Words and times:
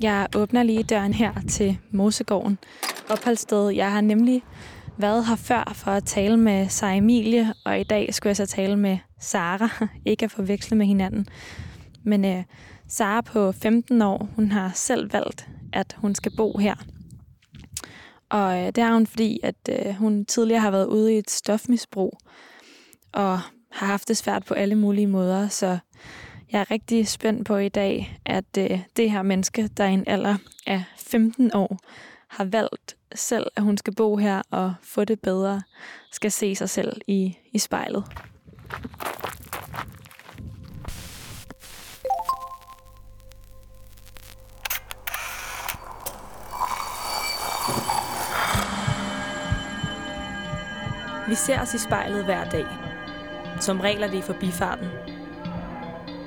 Jeg 0.00 0.28
åbner 0.36 0.62
lige 0.62 0.82
døren 0.82 1.14
her 1.14 1.32
til 1.48 1.78
Mosegården, 1.90 2.58
opholdssted. 3.10 3.68
Jeg 3.68 3.92
har 3.92 4.00
nemlig 4.00 4.42
været 4.96 5.26
her 5.26 5.36
før 5.36 5.72
for 5.74 5.90
at 5.90 6.04
tale 6.04 6.36
med 6.36 6.68
Sara 6.68 6.94
Emilie, 6.94 7.54
og 7.64 7.80
i 7.80 7.84
dag 7.84 8.14
skulle 8.14 8.28
jeg 8.30 8.36
så 8.36 8.46
tale 8.46 8.76
med 8.76 8.98
Sara, 9.20 9.86
ikke 10.06 10.24
at 10.24 10.30
forveksle 10.30 10.76
med 10.76 10.86
hinanden. 10.86 11.26
Men 12.02 12.24
øh, 12.24 12.44
Sara 12.88 13.20
på 13.20 13.52
15 13.52 14.02
år, 14.02 14.28
hun 14.36 14.50
har 14.50 14.72
selv 14.74 15.12
valgt, 15.12 15.48
at 15.72 15.96
hun 15.98 16.14
skal 16.14 16.32
bo 16.36 16.58
her. 16.58 16.74
Og 18.30 18.58
øh, 18.58 18.66
det 18.66 18.78
har 18.78 18.92
hun, 18.92 19.06
fordi 19.06 19.40
at 19.42 19.68
øh, 19.70 19.94
hun 19.94 20.24
tidligere 20.24 20.60
har 20.60 20.70
været 20.70 20.86
ude 20.86 21.14
i 21.14 21.18
et 21.18 21.30
stofmisbrug, 21.30 22.18
og 23.12 23.40
har 23.72 23.86
haft 23.86 24.08
det 24.08 24.16
svært 24.16 24.44
på 24.44 24.54
alle 24.54 24.74
mulige 24.74 25.06
måder, 25.06 25.48
så 25.48 25.78
jeg 26.52 26.60
er 26.60 26.70
rigtig 26.70 27.08
spændt 27.08 27.46
på 27.46 27.56
i 27.56 27.68
dag, 27.68 28.18
at 28.24 28.58
øh, 28.58 28.80
det 28.96 29.10
her 29.10 29.22
menneske, 29.22 29.68
der 29.68 29.84
er 29.84 29.88
en 29.88 30.04
alder 30.06 30.36
af 30.66 30.84
15 30.96 31.50
år, 31.54 31.78
har 32.28 32.44
valgt 32.44 32.96
selv, 33.14 33.46
at 33.56 33.62
hun 33.62 33.76
skal 33.76 33.94
bo 33.94 34.16
her 34.16 34.42
og 34.50 34.74
få 34.82 35.04
det 35.04 35.20
bedre, 35.20 35.62
skal 36.12 36.30
se 36.30 36.54
sig 36.54 36.70
selv 36.70 37.00
i, 37.06 37.36
i 37.52 37.58
spejlet. 37.58 38.04
Vi 51.28 51.34
ser 51.34 51.60
os 51.60 51.74
i 51.74 51.78
spejlet 51.78 52.24
hver 52.24 52.50
dag. 52.50 52.66
Som 53.60 53.80
regel 53.80 54.02
er 54.02 54.10
det 54.10 54.18
i 54.18 54.22
forbifarten. 54.22 55.07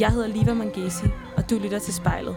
Jeg 0.00 0.10
hedder 0.10 0.28
Liva 0.28 0.54
Mangesi, 0.54 1.06
og 1.36 1.50
du 1.50 1.58
lytter 1.58 1.78
til 1.78 1.94
spejlet. 1.94 2.36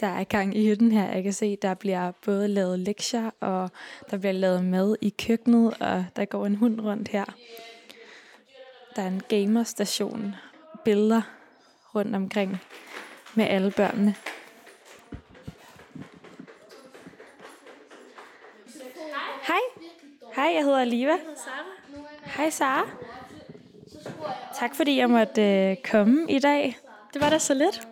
Der 0.00 0.06
er 0.06 0.24
gang 0.24 0.56
i 0.56 0.68
hytten 0.68 0.92
her. 0.92 1.14
Jeg 1.14 1.22
kan 1.22 1.32
se, 1.32 1.56
der 1.62 1.74
bliver 1.74 2.12
både 2.24 2.48
lavet 2.48 2.78
lektier, 2.78 3.30
og 3.40 3.70
der 4.10 4.18
bliver 4.18 4.32
lavet 4.32 4.64
mad 4.64 4.96
i 5.00 5.14
køkkenet, 5.26 5.74
og 5.80 6.04
der 6.16 6.24
går 6.24 6.46
en 6.46 6.54
hund 6.54 6.80
rundt 6.80 7.08
her. 7.08 7.24
Der 8.96 9.02
er 9.02 9.08
en 9.08 9.22
gamerstation, 9.28 10.34
billeder 10.84 11.22
rundt 11.94 12.16
omkring 12.16 12.58
med 13.34 13.44
alle 13.44 13.70
børnene. 13.70 14.14
Hej. 19.46 20.35
Hej, 20.46 20.54
jeg 20.54 20.64
hedder 20.64 20.84
Liva. 20.84 21.12
Hej, 22.24 22.50
Sara. 22.50 22.88
Tak 24.58 24.74
fordi 24.74 24.98
jeg 24.98 25.10
måtte 25.10 25.42
øh, 25.42 25.76
komme 25.90 26.26
i 26.28 26.38
dag. 26.38 26.76
Det 27.14 27.22
var 27.22 27.30
da 27.30 27.38
så 27.38 27.54
lidt. 27.54 27.88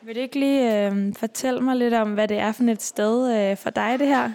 Vil 0.00 0.14
du 0.14 0.20
ikke 0.20 0.38
lige 0.38 0.86
øh, 0.86 1.14
fortælle 1.14 1.60
mig 1.60 1.76
lidt 1.76 1.94
om, 1.94 2.14
hvad 2.14 2.28
det 2.28 2.38
er 2.38 2.52
for 2.52 2.64
et 2.64 2.82
sted 2.82 3.50
øh, 3.50 3.56
for 3.56 3.70
dig, 3.70 3.98
det 3.98 4.06
her? 4.06 4.30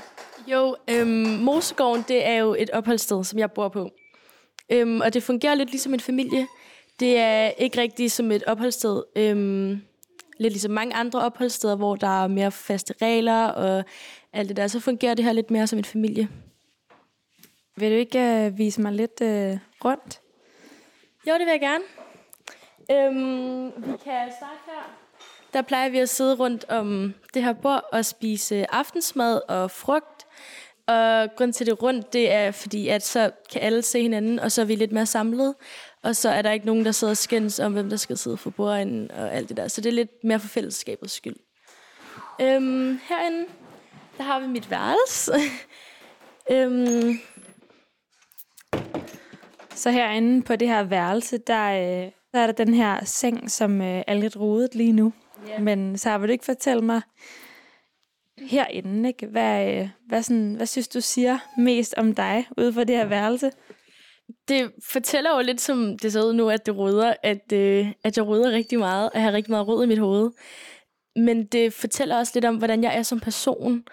Jo, 0.48 0.76
øhm, 0.90 1.10
Mosegården, 1.44 2.06
det 2.08 2.28
er 2.28 2.36
jo 2.36 2.56
et 2.60 2.70
opholdssted, 2.70 3.24
som 3.24 3.40
jeg 3.40 3.52
bor 3.52 3.70
på. 3.70 3.90
Øhm, 4.70 5.02
og 5.02 5.14
det 5.14 5.24
fungerer 5.24 5.56
lidt 5.56 5.72
ligesom 5.72 5.94
en 5.94 6.00
familie. 6.00 6.48
Det 7.00 7.20
er 7.20 7.50
ikke 7.58 7.82
rigtigt 7.82 8.12
som 8.12 8.32
et 8.32 8.44
opholdssted. 8.44 9.04
Øhm, 9.16 9.82
lidt 10.38 10.54
ligesom 10.54 10.72
mange 10.72 10.96
andre 10.96 11.22
opholdssteder, 11.22 11.76
hvor 11.76 11.96
der 11.96 12.24
er 12.24 12.28
mere 12.28 12.52
faste 12.52 12.94
regler 13.02 13.46
og 13.48 13.84
alt 14.34 14.50
det 14.50 14.58
der. 14.58 14.68
Så 14.68 14.80
fungerer 14.80 15.14
det 15.14 15.26
her 15.26 15.34
lidt 15.34 15.52
mere 15.52 15.68
som 15.68 15.80
en 15.80 15.86
familie. 15.86 16.30
Vil 17.80 17.92
du 17.92 17.96
ikke 17.96 18.20
øh, 18.20 18.58
vise 18.58 18.82
mig 18.82 18.92
lidt 18.92 19.22
øh, 19.22 19.58
rundt? 19.86 20.22
Jo, 21.28 21.34
det 21.34 21.40
vil 21.40 21.52
jeg 21.52 21.60
gerne. 21.60 21.84
Øhm, 22.92 23.66
vi 23.66 23.98
kan 24.04 24.32
starte 24.38 24.60
her. 24.66 24.98
Der 25.54 25.62
plejer 25.62 25.90
vi 25.90 26.00
at 26.00 26.10
sidde 26.10 26.36
rundt 26.36 26.66
om 26.70 27.14
det 27.34 27.44
her 27.44 27.54
bord 27.54 27.84
og 27.92 28.06
spise 28.06 28.74
aftensmad 28.74 29.42
og 29.48 29.72
frugt. 29.72 30.28
Og 30.88 31.30
grund 31.36 31.54
til 31.54 31.66
det 31.66 31.84
rundt, 31.84 32.14
det 32.14 32.32
er 32.32 32.52
fordi, 32.52 32.88
at 32.88 33.04
så 33.06 33.32
kan 33.52 33.62
alle 33.62 33.82
se 33.82 34.02
hinanden, 34.02 34.40
og 34.40 34.52
så 34.52 34.62
er 34.62 34.66
vi 34.66 34.76
lidt 34.76 34.92
mere 34.92 35.06
samlet. 35.06 35.56
Og 36.04 36.16
så 36.16 36.30
er 36.30 36.42
der 36.42 36.52
ikke 36.52 36.66
nogen, 36.66 36.86
der 36.86 36.92
sidder 36.92 37.12
og 37.12 37.18
skændes 37.18 37.60
om, 37.60 37.74
hvem 37.74 37.90
der 37.90 37.98
skal 37.98 38.18
sidde 38.18 38.38
for 38.38 38.50
bordenden 38.50 39.12
og 39.12 39.34
alt 39.34 39.50
det 39.50 39.58
der. 39.58 39.68
Så 39.68 39.82
det 39.82 39.90
er 39.90 39.94
lidt 39.94 40.24
mere 40.24 40.40
for 40.40 40.48
fællesskabets 40.48 41.14
skyld. 41.14 41.36
Øhm, 42.42 43.00
herinde, 43.10 43.46
der 44.18 44.24
har 44.24 44.40
vi 44.40 44.48
mit 44.48 44.72
værelse. 44.72 45.34
øhm, 46.52 47.20
så 49.78 49.92
herinde 49.92 50.42
på 50.42 50.56
det 50.56 50.68
her 50.68 50.84
værelse, 50.84 51.38
der, 51.38 51.70
øh, 51.72 52.12
der 52.34 52.40
er 52.40 52.46
der 52.46 52.66
den 52.66 52.74
her 52.74 53.06
seng, 53.06 53.52
som 53.52 53.82
øh, 53.82 54.04
er 54.08 54.14
lidt 54.14 54.38
rodet 54.38 54.76
lige 54.76 54.92
nu. 54.92 55.14
Ja. 55.48 55.60
Men 55.60 55.98
så 55.98 56.18
vil 56.18 56.28
du 56.28 56.32
ikke 56.32 56.46
fortælle 56.46 56.82
mig 56.82 57.02
herinde, 58.38 59.10
ikke? 59.10 59.28
Hvad, 59.28 59.74
øh, 59.74 59.90
hvad, 60.08 60.24
sådan, 60.24 60.54
hvad 60.54 60.66
synes 60.66 60.88
du 60.88 61.02
siger 61.02 61.38
mest 61.58 61.94
om 61.98 62.16
dig 62.16 62.48
ude 62.58 62.74
på 62.74 62.84
det 62.84 62.98
her 62.98 63.06
værelse? 63.06 63.52
det 64.48 64.72
fortæller 64.84 65.36
jo 65.36 65.42
lidt, 65.42 65.62
som 65.62 65.98
det 65.98 66.14
ser 66.14 66.24
ud 66.24 66.34
nu, 66.34 66.50
at 66.50 66.66
det 66.66 66.78
rydder, 66.78 67.14
at, 67.24 67.52
øh, 67.54 67.88
at 68.04 68.18
jeg 68.18 68.28
rydder 68.28 68.52
rigtig 68.52 68.80
meget, 68.80 69.10
og 69.10 69.16
jeg 69.16 69.24
har 69.24 69.32
rigtig 69.32 69.52
meget 69.52 69.68
rød 69.68 69.84
i 69.84 69.88
mit 69.88 70.00
hoved. 70.00 70.32
Men 71.16 71.46
det 71.46 71.74
fortæller 71.74 72.18
også 72.18 72.32
lidt 72.36 72.46
om, 72.46 72.56
hvordan 72.56 72.84
jeg 72.84 72.98
er 72.98 73.04
som 73.04 73.20
person, 73.20 73.84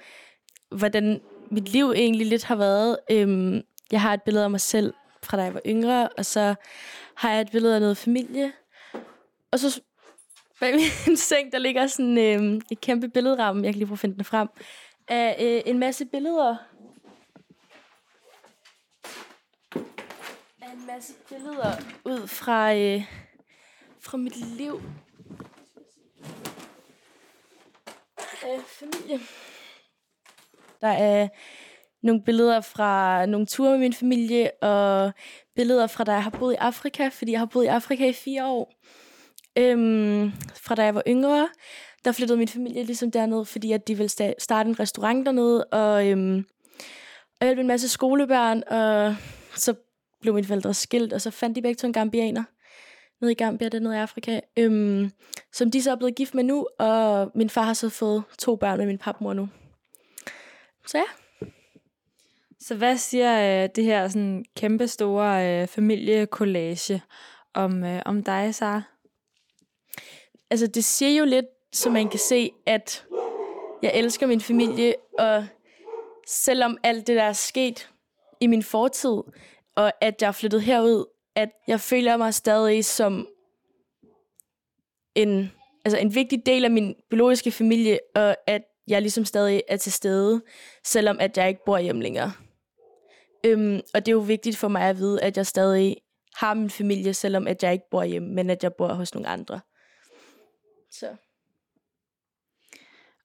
hvordan 0.76 1.20
mit 1.50 1.68
liv 1.68 1.92
egentlig 1.96 2.26
lidt 2.26 2.44
har 2.44 2.56
været. 2.56 2.98
Øhm, 3.10 3.62
jeg 3.92 4.00
har 4.00 4.14
et 4.14 4.22
billede 4.22 4.44
af 4.44 4.50
mig 4.50 4.60
selv 4.60 4.94
fra 5.24 5.36
da 5.36 5.42
jeg 5.42 5.54
var 5.54 5.60
yngre, 5.66 6.08
og 6.08 6.26
så 6.26 6.54
har 7.14 7.32
jeg 7.32 7.40
et 7.40 7.50
billede 7.50 7.74
af 7.74 7.80
noget 7.80 7.96
familie. 7.96 8.52
Og 9.50 9.58
så 9.58 9.80
bag 10.60 10.74
min 11.06 11.16
seng, 11.16 11.52
der 11.52 11.58
ligger 11.58 11.86
sådan 11.86 12.18
øh, 12.18 12.60
et 12.70 12.80
kæmpe 12.80 13.08
billedramme, 13.08 13.64
jeg 13.64 13.72
kan 13.72 13.78
lige 13.78 13.86
prøve 13.86 13.94
at 13.94 13.98
finde 13.98 14.16
den 14.16 14.24
frem, 14.24 14.48
af 15.08 15.36
øh, 15.40 15.62
en 15.66 15.78
masse 15.78 16.04
billeder. 16.04 16.56
Af 20.62 20.72
en 20.72 20.86
masse 20.86 21.12
billeder 21.28 21.72
ud 22.04 22.26
fra, 22.26 22.74
øh, 22.74 23.02
fra 24.00 24.16
mit 24.16 24.36
liv. 24.36 24.82
Af 28.42 28.60
familie. 28.66 29.20
Der 30.80 30.88
er 30.88 31.28
nogle 32.04 32.22
billeder 32.22 32.60
fra 32.60 33.26
nogle 33.26 33.46
ture 33.46 33.70
med 33.70 33.78
min 33.78 33.92
familie, 33.92 34.50
og 34.62 35.12
billeder 35.56 35.86
fra 35.86 36.04
da 36.04 36.12
jeg 36.12 36.22
har 36.22 36.30
boet 36.30 36.52
i 36.52 36.56
Afrika, 36.56 37.08
fordi 37.08 37.32
jeg 37.32 37.40
har 37.40 37.46
boet 37.46 37.64
i 37.64 37.68
Afrika 37.68 38.08
i 38.08 38.12
fire 38.12 38.46
år. 38.46 38.72
Øhm, 39.58 40.32
fra 40.54 40.74
da 40.74 40.84
jeg 40.84 40.94
var 40.94 41.02
yngre, 41.08 41.48
der 42.04 42.12
flyttede 42.12 42.38
min 42.38 42.48
familie 42.48 42.82
ligesom 42.82 43.10
derned, 43.10 43.44
fordi 43.44 43.72
at 43.72 43.88
de 43.88 43.94
ville 43.96 44.10
sta- 44.10 44.34
starte 44.38 44.68
en 44.68 44.80
restaurant 44.80 45.26
dernede, 45.26 45.64
og, 45.64 46.08
øhm, 46.08 46.46
og 47.40 47.46
hjælpe 47.46 47.60
en 47.60 47.66
masse 47.66 47.88
skolebørn, 47.88 48.62
og 48.66 49.16
så 49.56 49.74
blev 50.20 50.34
mine 50.34 50.46
forældre 50.46 50.74
skilt, 50.74 51.12
og 51.12 51.20
så 51.20 51.30
fandt 51.30 51.56
de 51.56 51.62
begge 51.62 51.78
to 51.78 51.86
en 51.86 51.92
gambianer 51.92 52.44
nede 53.20 53.32
i 53.32 53.34
Gambia, 53.34 53.68
det 53.68 53.82
nede 53.82 53.94
i 53.94 53.98
Afrika, 53.98 54.40
øhm, 54.58 55.10
som 55.52 55.70
de 55.70 55.82
så 55.82 55.90
er 55.90 55.96
blevet 55.96 56.14
gift 56.14 56.34
med 56.34 56.44
nu, 56.44 56.66
og 56.78 57.30
min 57.34 57.50
far 57.50 57.62
har 57.62 57.74
så 57.74 57.88
fået 57.88 58.22
to 58.38 58.56
børn 58.56 58.78
med 58.78 58.86
min 58.86 58.98
papmor 58.98 59.32
nu. 59.32 59.48
Så 60.86 60.98
ja. 60.98 61.23
Så 62.66 62.74
hvad 62.74 62.96
siger 62.96 63.62
øh, 63.62 63.68
det 63.76 63.84
her 63.84 64.08
sådan 64.08 64.44
kæmpe 64.56 64.88
store 64.88 65.62
øh, 65.62 65.68
familiekollage 65.68 67.02
om, 67.54 67.84
øh, 67.84 68.02
om 68.06 68.22
dig, 68.22 68.54
Sara? 68.54 68.82
altså 70.50 70.66
det 70.66 70.84
siger 70.84 71.18
jo 71.18 71.24
lidt, 71.24 71.46
så 71.72 71.90
man 71.90 72.08
kan 72.08 72.18
se, 72.18 72.50
at 72.66 73.06
jeg 73.82 73.92
elsker 73.94 74.26
min 74.26 74.40
familie, 74.40 74.94
og 75.18 75.46
selvom 76.26 76.78
alt 76.82 77.06
det, 77.06 77.16
der 77.16 77.22
er 77.22 77.32
sket 77.32 77.90
i 78.40 78.46
min 78.46 78.62
fortid, 78.62 79.22
og 79.76 79.92
at 80.00 80.14
jeg 80.20 80.28
er 80.28 80.32
flyttet 80.32 80.62
herud, 80.62 81.04
at 81.34 81.50
jeg 81.68 81.80
føler 81.80 82.16
mig 82.16 82.34
stadig 82.34 82.84
som 82.84 83.28
en, 85.14 85.52
altså 85.84 85.98
en 85.98 86.14
vigtig 86.14 86.46
del 86.46 86.64
af 86.64 86.70
min 86.70 86.94
biologiske 87.10 87.50
familie, 87.50 87.98
og 88.14 88.36
at 88.46 88.62
jeg 88.88 89.02
ligesom 89.02 89.24
stadig 89.24 89.62
er 89.68 89.76
til 89.76 89.92
stede, 89.92 90.42
selvom 90.84 91.16
at 91.20 91.36
jeg 91.36 91.48
ikke 91.48 91.64
bor 91.66 91.78
hjemme 91.78 92.02
længere. 92.02 92.32
Øhm, 93.44 93.80
og 93.94 94.06
det 94.06 94.12
er 94.12 94.16
jo 94.16 94.18
vigtigt 94.18 94.56
for 94.56 94.68
mig 94.68 94.82
at 94.82 94.98
vide, 94.98 95.22
at 95.22 95.36
jeg 95.36 95.46
stadig 95.46 95.96
har 96.36 96.54
min 96.54 96.70
familie, 96.70 97.14
selvom 97.14 97.46
at 97.46 97.62
jeg 97.62 97.72
ikke 97.72 97.90
bor 97.90 98.04
hjemme, 98.04 98.34
men 98.34 98.50
at 98.50 98.62
jeg 98.62 98.72
bor 98.74 98.92
hos 98.92 99.14
nogle 99.14 99.28
andre. 99.28 99.60
Så. 100.90 101.16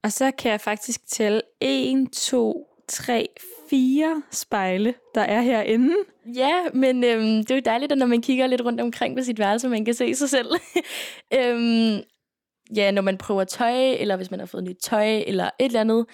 Og 0.02 0.12
så 0.12 0.30
kan 0.30 0.50
jeg 0.50 0.60
faktisk 0.60 1.06
tælle 1.06 1.42
1, 1.60 2.08
2, 2.12 2.66
3, 2.88 3.28
4 3.70 4.22
spejle, 4.30 4.94
der 5.14 5.20
er 5.20 5.40
herinde. 5.40 5.94
Ja, 6.34 6.54
men 6.74 7.04
øhm, 7.04 7.38
det 7.38 7.50
er 7.50 7.54
jo 7.54 7.62
dejligt, 7.64 7.92
at 7.92 7.98
når 7.98 8.06
man 8.06 8.22
kigger 8.22 8.46
lidt 8.46 8.64
rundt 8.64 8.80
omkring 8.80 9.16
på 9.16 9.22
sit 9.22 9.38
værelse, 9.38 9.68
man 9.68 9.84
kan 9.84 9.94
se 9.94 10.14
sig 10.14 10.30
selv. 10.30 10.50
øhm, 11.38 12.00
ja, 12.76 12.90
når 12.90 13.02
man 13.02 13.18
prøver 13.18 13.44
tøj, 13.44 13.92
eller 13.92 14.16
hvis 14.16 14.30
man 14.30 14.40
har 14.40 14.46
fået 14.46 14.64
nyt 14.64 14.78
tøj, 14.82 15.22
eller 15.26 15.44
et 15.44 15.64
eller 15.64 15.80
andet, 15.80 16.06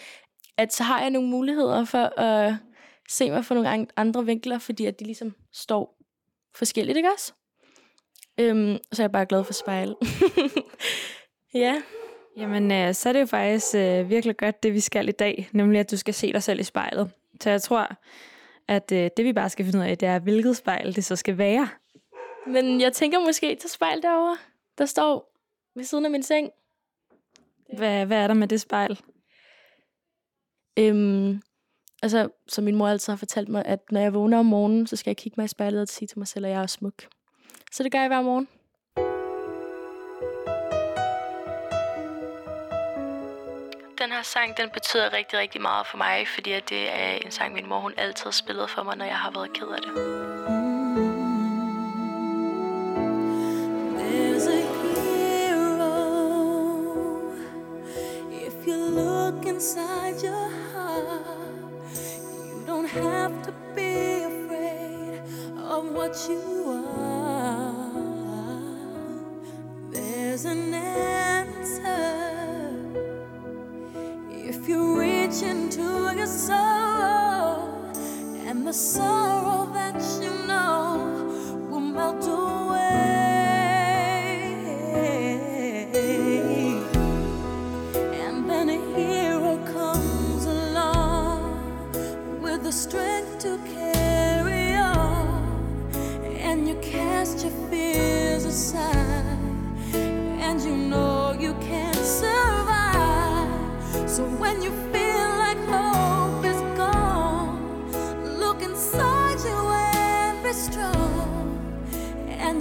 at 0.58 0.72
så 0.72 0.82
har 0.82 1.00
jeg 1.00 1.10
nogle 1.10 1.28
muligheder 1.28 1.84
for 1.84 2.20
at 2.20 2.54
se 3.08 3.30
mig 3.30 3.44
fra 3.44 3.54
nogle 3.54 3.86
andre 3.96 4.24
vinkler, 4.24 4.58
fordi 4.58 4.86
at 4.86 5.00
de 5.00 5.04
ligesom 5.04 5.34
står 5.52 5.98
forskelligt, 6.54 6.96
ikke 6.96 7.12
også? 7.14 7.32
Øhm, 8.40 8.78
så 8.92 9.02
er 9.02 9.04
jeg 9.04 9.12
bare 9.12 9.26
glad 9.26 9.44
for 9.44 9.52
spejl. 9.52 9.94
ja. 11.64 11.82
Jamen, 12.36 12.72
øh, 12.72 12.94
så 12.94 13.08
er 13.08 13.12
det 13.12 13.20
jo 13.20 13.26
faktisk 13.26 13.74
øh, 13.74 14.10
virkelig 14.10 14.36
godt, 14.36 14.62
det 14.62 14.72
vi 14.72 14.80
skal 14.80 15.08
i 15.08 15.12
dag, 15.12 15.48
nemlig 15.52 15.80
at 15.80 15.90
du 15.90 15.96
skal 15.96 16.14
se 16.14 16.32
dig 16.32 16.42
selv 16.42 16.60
i 16.60 16.62
spejlet. 16.62 17.10
Så 17.40 17.50
jeg 17.50 17.62
tror, 17.62 17.88
at 18.68 18.92
øh, 18.92 19.10
det 19.16 19.24
vi 19.24 19.32
bare 19.32 19.50
skal 19.50 19.64
finde 19.64 19.78
ud 19.78 19.84
af, 19.84 19.98
det 19.98 20.08
er, 20.08 20.18
hvilket 20.18 20.56
spejl 20.56 20.96
det 20.96 21.04
så 21.04 21.16
skal 21.16 21.38
være. 21.38 21.68
Men 22.46 22.80
jeg 22.80 22.92
tænker 22.92 23.20
måske 23.20 23.56
til 23.56 23.70
spejl 23.70 24.02
derovre, 24.02 24.36
der 24.78 24.86
står 24.86 25.32
ved 25.74 25.84
siden 25.84 26.04
af 26.04 26.10
min 26.10 26.22
seng. 26.22 26.50
Hvad, 27.76 28.06
hvad 28.06 28.18
er 28.18 28.26
der 28.26 28.34
med 28.34 28.48
det 28.48 28.60
spejl? 28.60 29.00
Øhm, 30.78 31.42
altså, 32.06 32.28
som 32.48 32.64
min 32.64 32.76
mor 32.76 32.88
altid 32.88 33.12
har 33.12 33.16
fortalt 33.16 33.48
mig, 33.48 33.62
at 33.64 33.80
når 33.90 34.00
jeg 34.00 34.14
vågner 34.14 34.38
om 34.38 34.46
morgenen, 34.46 34.86
så 34.86 34.96
skal 34.96 35.10
jeg 35.10 35.16
kigge 35.16 35.34
mig 35.36 35.44
i 35.44 35.48
spejlet 35.48 35.82
og 35.82 35.88
sige 35.88 36.08
til 36.08 36.18
mig 36.18 36.28
selv, 36.28 36.44
at 36.44 36.50
jeg 36.50 36.62
er 36.62 36.66
smuk. 36.66 36.94
Så 37.72 37.82
det 37.82 37.92
gør 37.92 37.98
jeg 37.98 38.08
hver 38.08 38.22
morgen. 38.22 38.48
Den 43.98 44.12
her 44.12 44.22
sang, 44.22 44.56
den 44.56 44.70
betyder 44.70 45.12
rigtig, 45.12 45.38
rigtig 45.38 45.60
meget 45.60 45.86
for 45.86 45.96
mig, 45.96 46.28
fordi 46.34 46.52
at 46.52 46.68
det 46.70 46.90
er 46.90 47.10
en 47.24 47.30
sang, 47.30 47.54
min 47.54 47.68
mor 47.68 47.80
hun 47.80 47.92
altid 47.96 48.24
har 48.24 48.30
spillet 48.30 48.70
for 48.70 48.82
mig, 48.82 48.96
når 48.96 49.04
jeg 49.04 49.18
har 49.18 49.30
været 49.30 49.52
ked 49.52 49.66
af 49.66 49.80
det. 49.82 49.92
There's 53.98 54.46
a 54.46 54.60
hero 54.94 55.96
if 58.46 58.66
you 58.66 58.78
look 59.00 59.46
inside 59.46 60.24
your 60.24 60.48
heart. 60.48 60.65
Have 63.02 63.42
to 63.42 63.52
be 63.74 64.24
afraid 64.24 65.22
of 65.58 65.92
what 65.92 66.16
you 66.28 66.84
are. 66.98 67.82
There's 69.90 70.46
an 70.46 70.74
answer 70.74 71.98
if 74.30 74.68
you 74.68 74.98
reach 74.98 75.42
into 75.42 76.14
your 76.16 76.26
soul 76.26 77.92
and 78.46 78.66
the 78.66 78.72
sorrow 78.72 79.70
that 79.74 80.00
you 80.22 80.35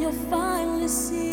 you'll 0.06 0.30
finally 0.30 0.88
see 0.88 1.25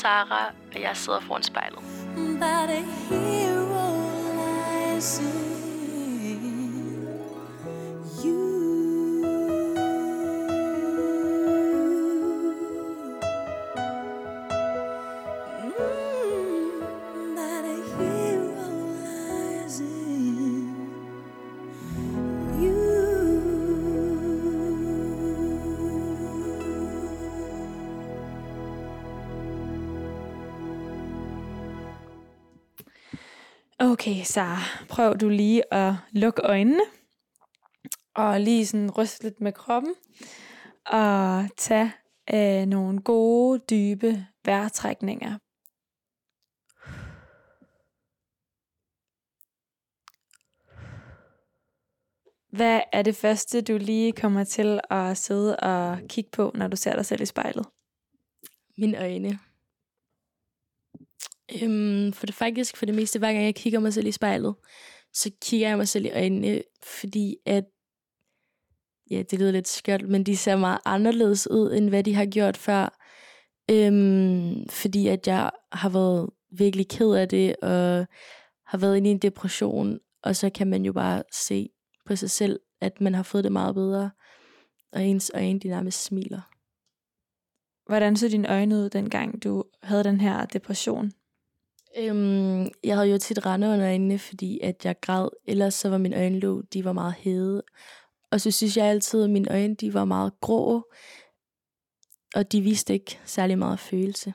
Sara, 0.00 0.52
og 0.74 0.80
jeg 0.80 0.96
sidder 0.96 1.20
foran 1.20 1.42
spejlet. 1.42 1.82
That 2.40 3.49
Okay, 34.00 34.22
så 34.24 34.56
prøv 34.88 35.16
du 35.16 35.28
lige 35.28 35.74
at 35.74 35.94
lukke 36.12 36.42
øjnene. 36.42 36.82
Og 38.14 38.40
lige 38.40 38.66
sådan 38.66 38.90
ryste 38.90 39.22
lidt 39.22 39.40
med 39.40 39.52
kroppen. 39.52 39.94
Og 40.86 41.48
tage 41.56 41.92
øh, 42.34 42.66
nogle 42.66 43.00
gode, 43.02 43.58
dybe 43.70 44.26
vejrtrækninger. 44.44 45.38
Hvad 52.56 52.80
er 52.92 53.02
det 53.02 53.16
første, 53.16 53.60
du 53.60 53.76
lige 53.76 54.12
kommer 54.12 54.44
til 54.44 54.80
at 54.90 55.16
sidde 55.16 55.56
og 55.56 55.98
kigge 56.08 56.30
på, 56.30 56.52
når 56.54 56.68
du 56.68 56.76
ser 56.76 56.96
dig 56.96 57.06
selv 57.06 57.22
i 57.22 57.26
spejlet? 57.26 57.66
Mine 58.78 58.98
øjne. 58.98 59.49
Øhm, 61.62 62.12
for 62.12 62.26
det 62.26 62.34
faktisk, 62.34 62.76
for 62.76 62.86
det 62.86 62.94
meste, 62.94 63.18
hver 63.18 63.32
gang 63.32 63.44
jeg 63.44 63.54
kigger 63.54 63.80
mig 63.80 63.94
selv 63.94 64.06
i 64.06 64.12
spejlet, 64.12 64.54
så 65.12 65.30
kigger 65.42 65.68
jeg 65.68 65.76
mig 65.76 65.88
selv 65.88 66.04
i 66.04 66.10
øjnene, 66.10 66.62
fordi 66.82 67.36
at, 67.46 67.64
ja, 69.10 69.22
det 69.30 69.38
lyder 69.38 69.52
lidt 69.52 69.68
skørt, 69.68 70.08
men 70.08 70.24
de 70.24 70.36
ser 70.36 70.56
meget 70.56 70.78
anderledes 70.84 71.50
ud, 71.50 71.72
end 71.72 71.88
hvad 71.88 72.04
de 72.04 72.14
har 72.14 72.26
gjort 72.26 72.56
før. 72.56 72.98
Øhm, 73.70 74.68
fordi 74.68 75.06
at 75.06 75.26
jeg 75.26 75.50
har 75.72 75.88
været 75.88 76.30
virkelig 76.50 76.88
ked 76.88 77.12
af 77.12 77.28
det, 77.28 77.56
og 77.56 78.06
har 78.66 78.78
været 78.78 78.96
inde 78.96 79.10
i 79.10 79.12
en 79.12 79.18
depression, 79.18 79.98
og 80.22 80.36
så 80.36 80.50
kan 80.50 80.66
man 80.66 80.84
jo 80.84 80.92
bare 80.92 81.22
se 81.32 81.68
på 82.06 82.16
sig 82.16 82.30
selv, 82.30 82.60
at 82.80 83.00
man 83.00 83.14
har 83.14 83.22
fået 83.22 83.44
det 83.44 83.52
meget 83.52 83.74
bedre, 83.74 84.10
og 84.92 85.04
ens 85.04 85.30
øjne, 85.34 85.60
de 85.60 85.68
nærmest 85.68 86.04
smiler. 86.04 86.40
Hvordan 87.86 88.16
så 88.16 88.28
dine 88.28 88.50
øjne 88.50 88.74
ud, 88.74 88.88
dengang 88.88 89.44
du 89.44 89.64
havde 89.82 90.04
den 90.04 90.20
her 90.20 90.46
depression? 90.46 91.12
Øhm, 91.98 92.68
jeg 92.84 92.96
havde 92.96 93.10
jo 93.10 93.18
tit 93.18 93.46
rende 93.46 93.66
under 93.66 93.86
øjnene, 93.86 94.18
fordi 94.18 94.60
at 94.62 94.84
jeg 94.84 95.00
græd. 95.00 95.28
Ellers 95.46 95.74
så 95.74 95.88
var 95.88 95.98
mine 95.98 96.16
øjenlåg, 96.16 96.62
de 96.72 96.84
var 96.84 96.92
meget 96.92 97.14
hede. 97.14 97.62
Og 98.30 98.40
så 98.40 98.50
synes 98.50 98.76
jeg 98.76 98.86
altid, 98.86 99.24
at 99.24 99.30
mine 99.30 99.52
øjne, 99.52 99.74
de 99.74 99.94
var 99.94 100.04
meget 100.04 100.32
grå. 100.40 100.92
Og 102.34 102.52
de 102.52 102.60
viste 102.60 102.92
ikke 102.92 103.20
særlig 103.24 103.58
meget 103.58 103.80
følelse. 103.80 104.34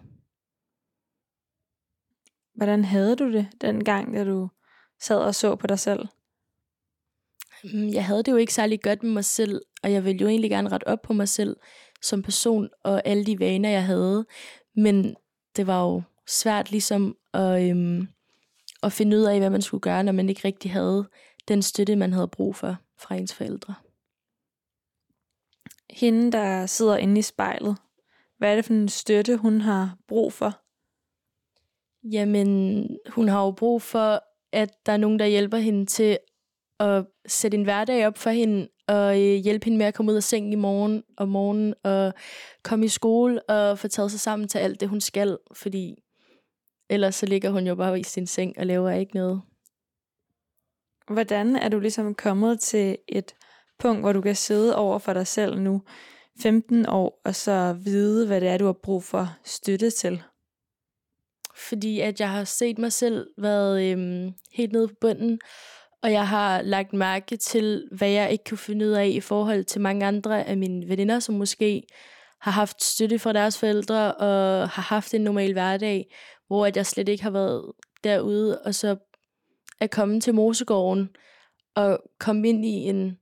Hvordan 2.55 2.85
havde 2.85 3.15
du 3.15 3.31
det 3.31 3.47
dengang, 3.61 4.13
da 4.13 4.23
du 4.23 4.49
sad 5.01 5.17
og 5.17 5.35
så 5.35 5.55
på 5.55 5.67
dig 5.67 5.79
selv? 5.79 6.07
Øhm, 7.63 7.93
jeg 7.93 8.05
havde 8.05 8.23
det 8.23 8.31
jo 8.31 8.37
ikke 8.37 8.53
særlig 8.53 8.81
godt 8.81 9.03
med 9.03 9.11
mig 9.11 9.25
selv, 9.25 9.61
og 9.83 9.91
jeg 9.91 10.05
ville 10.05 10.21
jo 10.21 10.27
egentlig 10.27 10.51
gerne 10.51 10.69
rette 10.69 10.87
op 10.87 11.01
på 11.01 11.13
mig 11.13 11.29
selv 11.29 11.57
som 12.01 12.21
person 12.21 12.69
og 12.83 13.01
alle 13.07 13.25
de 13.25 13.39
vaner, 13.39 13.69
jeg 13.69 13.85
havde. 13.85 14.25
Men 14.75 15.15
det 15.55 15.67
var 15.67 15.83
jo 15.83 16.01
svært 16.27 16.71
ligesom 16.71 17.17
at, 17.35 17.69
øhm, 17.69 18.07
at 18.83 18.91
finde 18.91 19.17
ud 19.17 19.21
af, 19.21 19.39
hvad 19.39 19.49
man 19.49 19.61
skulle 19.61 19.81
gøre, 19.81 20.03
når 20.03 20.11
man 20.11 20.29
ikke 20.29 20.41
rigtig 20.45 20.71
havde 20.71 21.09
den 21.47 21.61
støtte, 21.61 21.95
man 21.95 22.13
havde 22.13 22.27
brug 22.27 22.55
for 22.55 22.75
fra 22.97 23.15
ens 23.15 23.33
forældre. 23.33 23.75
Hende, 25.89 26.31
der 26.31 26.65
sidder 26.65 26.97
inde 26.97 27.19
i 27.19 27.21
spejlet, 27.21 27.77
hvad 28.37 28.51
er 28.51 28.55
det 28.55 28.65
for 28.65 28.73
en 28.73 28.89
støtte, 28.89 29.37
hun 29.37 29.61
har 29.61 29.97
brug 30.07 30.33
for? 30.33 30.61
Jamen, 32.11 32.89
hun 33.09 33.27
har 33.27 33.45
jo 33.45 33.51
brug 33.51 33.81
for, 33.81 34.23
at 34.51 34.85
der 34.85 34.91
er 34.91 34.97
nogen, 34.97 35.19
der 35.19 35.25
hjælper 35.25 35.57
hende 35.57 35.85
til 35.85 36.17
at 36.79 37.05
sætte 37.27 37.57
en 37.57 37.63
hverdag 37.63 38.07
op 38.07 38.17
for 38.17 38.29
hende, 38.29 38.67
og 38.87 39.21
øh, 39.21 39.35
hjælpe 39.35 39.65
hende 39.65 39.77
med 39.77 39.85
at 39.85 39.93
komme 39.93 40.11
ud 40.11 40.17
af 40.17 40.23
sengen 40.23 40.53
i 40.53 40.55
morgen 40.55 41.03
og 41.17 41.27
morgen, 41.27 41.73
og 41.83 42.13
komme 42.63 42.85
i 42.85 42.89
skole 42.89 43.49
og 43.49 43.79
få 43.79 43.87
taget 43.87 44.11
sig 44.11 44.19
sammen 44.19 44.47
til 44.47 44.57
alt 44.57 44.79
det, 44.79 44.89
hun 44.89 45.01
skal, 45.01 45.37
fordi 45.53 45.95
ellers 46.89 47.15
så 47.15 47.25
ligger 47.25 47.49
hun 47.49 47.67
jo 47.67 47.75
bare 47.75 47.99
i 47.99 48.03
sin 48.03 48.27
seng 48.27 48.59
og 48.59 48.65
laver 48.65 48.91
ikke 48.91 49.15
noget. 49.15 49.41
Hvordan 51.07 51.55
er 51.55 51.69
du 51.69 51.79
ligesom 51.79 52.15
kommet 52.15 52.59
til 52.59 52.97
et 53.07 53.35
punkt, 53.79 54.01
hvor 54.01 54.13
du 54.13 54.21
kan 54.21 54.35
sidde 54.35 54.75
over 54.75 54.99
for 54.99 55.13
dig 55.13 55.27
selv 55.27 55.59
nu, 55.59 55.81
15 56.41 56.85
år, 56.89 57.21
og 57.25 57.35
så 57.35 57.77
vide, 57.83 58.27
hvad 58.27 58.41
det 58.41 58.49
er, 58.49 58.57
du 58.57 58.65
har 58.65 58.79
brug 58.83 59.03
for 59.03 59.37
støtte 59.43 59.89
til? 59.89 60.23
Fordi 61.55 61.99
at 61.99 62.19
jeg 62.19 62.29
har 62.29 62.43
set 62.43 62.77
mig 62.77 62.93
selv 62.93 63.27
været 63.37 63.91
øhm, 63.91 64.33
helt 64.51 64.71
nede 64.71 64.87
på 64.87 64.93
bunden, 65.01 65.39
og 66.03 66.11
jeg 66.11 66.27
har 66.27 66.61
lagt 66.61 66.93
mærke 66.93 67.37
til, 67.37 67.87
hvad 67.91 68.09
jeg 68.09 68.31
ikke 68.31 68.43
kunne 68.43 68.57
finde 68.57 68.85
ud 68.85 68.91
af 68.91 69.07
i 69.07 69.19
forhold 69.19 69.63
til 69.63 69.81
mange 69.81 70.05
andre 70.05 70.45
af 70.45 70.57
mine 70.57 70.89
veninder, 70.89 71.19
som 71.19 71.35
måske 71.35 71.83
har 72.41 72.51
haft 72.51 72.83
støtte 72.83 73.19
fra 73.19 73.33
deres 73.33 73.59
forældre 73.59 74.13
og 74.15 74.69
har 74.69 74.81
haft 74.81 75.13
en 75.13 75.21
normal 75.21 75.53
hverdag, 75.53 76.15
hvor 76.47 76.65
at 76.65 76.77
jeg 76.77 76.85
slet 76.85 77.09
ikke 77.09 77.23
har 77.23 77.29
været 77.29 77.71
derude, 78.03 78.61
og 78.61 78.75
så 78.75 78.95
at 79.79 79.91
komme 79.91 80.21
til 80.21 80.33
Mosegården 80.33 81.09
og 81.75 81.99
komme 82.19 82.49
ind 82.49 82.65
i 82.65 82.69
en 82.69 83.17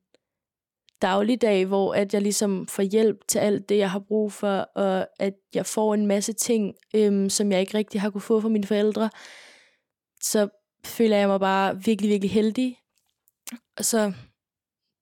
dagligdag, 1.01 1.65
hvor 1.65 1.94
at 1.94 2.13
jeg 2.13 2.22
ligesom 2.22 2.68
får 2.68 2.84
hjælp 2.84 3.27
til 3.27 3.39
alt 3.39 3.70
det, 3.70 3.77
jeg 3.77 3.92
har 3.92 4.00
brug 4.00 4.32
for, 4.32 4.58
og 4.75 5.08
at 5.20 5.34
jeg 5.53 5.65
får 5.65 5.94
en 5.94 6.08
masse 6.08 6.34
ting, 6.34 6.75
øhm, 6.96 7.30
som 7.30 7.51
jeg 7.51 7.60
ikke 7.60 7.77
rigtig 7.77 8.01
har 8.01 8.10
kunne 8.10 8.22
få 8.22 8.42
fra 8.42 8.50
mine 8.50 8.68
forældre, 8.68 9.10
så 10.22 10.48
føler 10.86 11.18
jeg 11.18 11.27
mig 11.27 11.39
bare 11.39 11.84
virkelig, 11.86 12.10
virkelig 12.10 12.32
heldig. 12.32 12.77
Og 13.77 13.86
så 13.86 14.13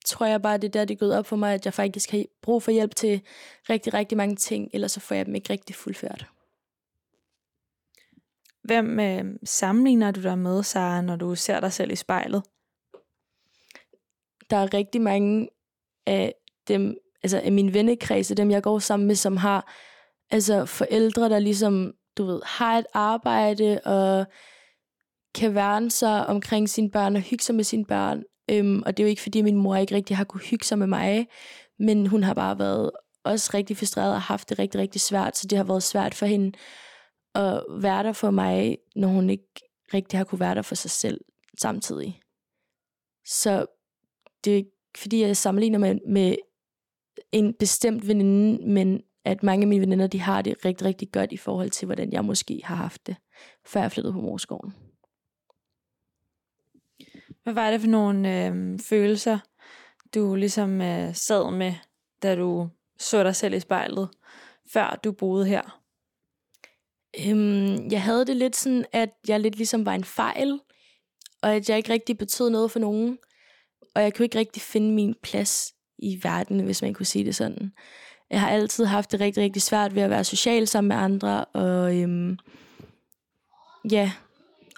tror 0.05 0.25
jeg 0.25 0.41
bare, 0.41 0.57
det 0.57 0.67
er 0.67 0.71
der, 0.71 0.85
det 0.85 0.93
er 0.93 0.99
gået 0.99 1.17
op 1.17 1.25
for 1.25 1.35
mig, 1.35 1.53
at 1.53 1.65
jeg 1.65 1.73
faktisk 1.73 2.11
har 2.11 2.23
brug 2.41 2.63
for 2.63 2.71
hjælp 2.71 2.95
til 2.95 3.21
rigtig, 3.69 3.93
rigtig 3.93 4.17
mange 4.17 4.35
ting, 4.35 4.69
ellers 4.73 4.91
så 4.91 4.99
får 4.99 5.15
jeg 5.15 5.25
dem 5.25 5.35
ikke 5.35 5.53
rigtig 5.53 5.75
fuldført. 5.75 6.25
Hvem 8.63 8.99
øh, 8.99 9.25
sammenligner 9.43 10.11
du 10.11 10.21
dig 10.21 10.37
med, 10.37 10.63
Sara, 10.63 11.01
når 11.01 11.15
du 11.15 11.35
ser 11.35 11.59
dig 11.59 11.73
selv 11.73 11.91
i 11.91 11.95
spejlet? 11.95 12.43
Der 14.49 14.57
er 14.57 14.73
rigtig 14.73 15.01
mange 15.01 15.49
af 16.05 16.33
dem, 16.67 16.97
altså 17.23 17.39
af 17.39 17.51
min 17.51 17.73
vennekredse, 17.73 18.35
dem 18.35 18.51
jeg 18.51 18.63
går 18.63 18.79
sammen 18.79 19.07
med, 19.07 19.15
som 19.15 19.37
har 19.37 19.73
altså 20.31 20.65
forældre, 20.65 21.29
der 21.29 21.39
ligesom, 21.39 21.93
du 22.17 22.25
ved, 22.25 22.41
har 22.45 22.77
et 22.77 22.85
arbejde 22.93 23.79
og 23.85 24.25
kan 25.35 25.55
værne 25.55 25.91
sig 25.91 26.27
omkring 26.27 26.69
sine 26.69 26.91
børn 26.91 27.15
og 27.15 27.21
hygge 27.21 27.43
sig 27.43 27.55
med 27.55 27.63
sine 27.63 27.85
børn. 27.85 28.23
Øhm, 28.51 28.83
og 28.85 28.97
det 28.97 29.03
er 29.03 29.07
jo 29.07 29.09
ikke, 29.09 29.21
fordi 29.21 29.41
min 29.41 29.57
mor 29.57 29.75
ikke 29.75 29.95
rigtig 29.95 30.17
har 30.17 30.23
kunne 30.23 30.41
hygge 30.41 30.65
sig 30.65 30.77
med 30.77 30.87
mig, 30.87 31.27
men 31.79 32.07
hun 32.07 32.23
har 32.23 32.33
bare 32.33 32.59
været 32.59 32.91
også 33.23 33.51
rigtig 33.53 33.77
frustreret 33.77 34.13
og 34.13 34.21
haft 34.21 34.49
det 34.49 34.59
rigtig, 34.59 34.81
rigtig 34.81 35.01
svært, 35.01 35.37
så 35.37 35.47
det 35.47 35.57
har 35.57 35.65
været 35.65 35.83
svært 35.83 36.15
for 36.15 36.25
hende 36.25 36.51
at 37.35 37.63
være 37.69 38.03
der 38.03 38.13
for 38.13 38.31
mig, 38.31 38.77
når 38.95 39.07
hun 39.07 39.29
ikke 39.29 39.49
rigtig 39.93 40.19
har 40.19 40.23
kunne 40.23 40.39
være 40.39 40.55
der 40.55 40.61
for 40.61 40.75
sig 40.75 40.91
selv 40.91 41.21
samtidig. 41.57 42.21
Så 43.25 43.65
det 44.43 44.53
er 44.53 44.57
ikke, 44.57 44.71
fordi 44.97 45.21
jeg 45.21 45.37
sammenligner 45.37 45.79
med, 45.79 45.95
med 46.07 46.35
en 47.31 47.53
bestemt 47.53 48.07
veninde, 48.07 48.67
men 48.67 49.01
at 49.25 49.43
mange 49.43 49.63
af 49.63 49.67
mine 49.67 49.81
veninder, 49.81 50.07
de 50.07 50.19
har 50.19 50.41
det 50.41 50.65
rigtig, 50.65 50.87
rigtig 50.87 51.11
godt 51.11 51.31
i 51.31 51.37
forhold 51.37 51.69
til, 51.69 51.85
hvordan 51.85 52.11
jeg 52.11 52.25
måske 52.25 52.61
har 52.63 52.75
haft 52.75 53.07
det, 53.07 53.15
før 53.65 53.81
jeg 53.81 53.91
flyttede 53.91 54.13
på 54.13 54.21
morskoven. 54.21 54.73
Hvad 57.43 57.53
var 57.53 57.71
det 57.71 57.81
for 57.81 57.87
nogle 57.87 58.47
øh, 58.47 58.79
følelser, 58.79 59.39
du 60.15 60.35
ligesom 60.35 60.81
øh, 60.81 61.15
sad 61.15 61.51
med, 61.51 61.73
da 62.23 62.35
du 62.35 62.69
så 62.99 63.23
dig 63.23 63.35
selv 63.35 63.53
i 63.53 63.59
spejlet, 63.59 64.09
før 64.73 64.99
du 65.03 65.11
boede 65.11 65.45
her? 65.45 65.80
Øhm, 67.19 67.91
jeg 67.91 68.01
havde 68.01 68.25
det 68.25 68.37
lidt 68.37 68.55
sådan, 68.55 68.85
at 68.91 69.09
jeg 69.27 69.39
lidt 69.39 69.55
ligesom 69.55 69.85
var 69.85 69.93
en 69.93 70.03
fejl, 70.03 70.59
og 71.41 71.53
at 71.55 71.69
jeg 71.69 71.77
ikke 71.77 71.93
rigtig 71.93 72.17
betød 72.17 72.49
noget 72.49 72.71
for 72.71 72.79
nogen. 72.79 73.17
Og 73.95 74.01
jeg 74.01 74.13
kunne 74.13 74.25
ikke 74.25 74.39
rigtig 74.39 74.61
finde 74.61 74.93
min 74.93 75.15
plads 75.23 75.73
i 75.97 76.19
verden, 76.23 76.59
hvis 76.59 76.81
man 76.81 76.93
kunne 76.93 77.05
sige 77.05 77.25
det 77.25 77.35
sådan. 77.35 77.73
Jeg 78.29 78.41
har 78.41 78.49
altid 78.49 78.85
haft 78.85 79.11
det 79.11 79.19
rigtig, 79.19 79.43
rigtig 79.43 79.61
svært 79.61 79.95
ved 79.95 80.01
at 80.01 80.09
være 80.09 80.23
social 80.23 80.67
sammen 80.67 80.87
med 80.87 80.95
andre, 80.95 81.45
og 81.45 81.97
øhm, 81.97 82.37
ja, 83.91 84.11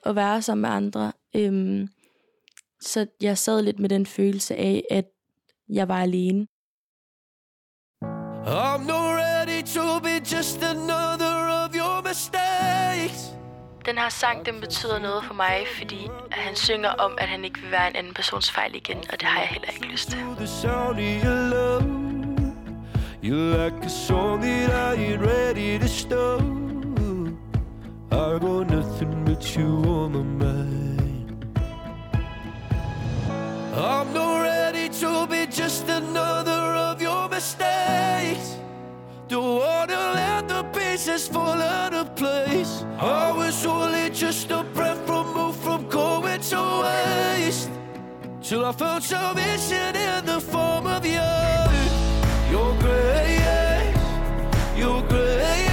at 0.06 0.16
være 0.16 0.42
sammen 0.42 0.62
med 0.62 0.70
andre. 0.70 1.12
Øhm, 1.36 1.88
så 2.82 3.08
jeg 3.22 3.38
sad 3.38 3.62
lidt 3.62 3.80
med 3.80 3.90
den 3.90 4.06
følelse 4.06 4.56
af, 4.56 4.84
at 4.92 5.06
jeg 5.70 5.88
var 5.88 6.02
alene. 6.02 6.48
I'm 8.46 8.88
not 8.88 9.16
ready 9.18 9.64
to 9.64 10.00
be 10.00 10.36
just 10.36 10.64
another. 10.64 11.03
Den 13.86 13.98
her 13.98 14.10
sang, 14.10 14.46
den 14.46 14.60
betyder 14.60 15.00
noget 15.00 15.24
for 15.24 15.34
mig, 15.34 15.66
fordi 15.78 16.10
at 16.32 16.38
han 16.38 16.56
synger 16.56 16.90
om, 16.90 17.18
at 17.18 17.28
han 17.28 17.46
ikke 17.46 17.60
vil 17.60 17.72
være 17.72 17.90
en 17.90 17.96
anden 17.96 18.14
persons 18.14 18.52
fejl 18.52 18.76
igen, 18.76 18.98
og 18.98 19.20
det 19.20 19.28
har 19.28 19.40
jeg 19.40 19.48
heller 19.48 19.70
ikke 19.70 19.86
lyst 19.86 20.10
til. 20.10 20.20
You're 23.24 23.56
like 23.58 23.86
a 23.86 23.90
song 23.90 24.42
that 24.42 24.70
I 24.70 24.98
ain't 24.98 25.22
ready 25.22 25.80
to 25.80 25.88
stop. 25.88 26.42
I 28.12 28.38
got 28.38 28.70
nothing 28.70 29.24
but 29.26 29.56
you 29.56 29.82
on 29.88 30.12
my 30.12 30.24
mind. 30.46 31.56
I'm 33.74 34.14
not 34.14 34.42
ready 34.42 34.90
to 34.90 35.26
be 35.26 35.48
just 35.48 35.88
another 35.88 36.76
of 36.76 37.02
your 37.02 37.30
mistakes. 37.30 38.63
Don't 39.34 39.58
wanna 39.58 40.14
let 40.14 40.48
the 40.48 40.62
pieces 40.78 41.28
fall 41.28 41.60
out 41.60 41.92
of 41.92 42.16
place. 42.16 42.86
I 43.00 43.32
was 43.32 43.66
only 43.66 44.12
just 44.12 44.52
a 44.52 44.64
breath 44.76 45.10
removed 45.10 45.58
from 45.58 45.90
going 45.90 46.40
to 46.52 46.62
waste. 46.84 47.72
Till 48.44 48.64
I 48.64 48.72
found 48.74 49.04
salvation 49.04 49.96
in 49.96 50.26
the 50.28 50.40
form 50.40 50.86
of 50.86 51.04
you. 51.04 51.32
Your 52.52 52.78
grace, 52.78 53.98
your 54.78 55.02
grace. 55.10 55.73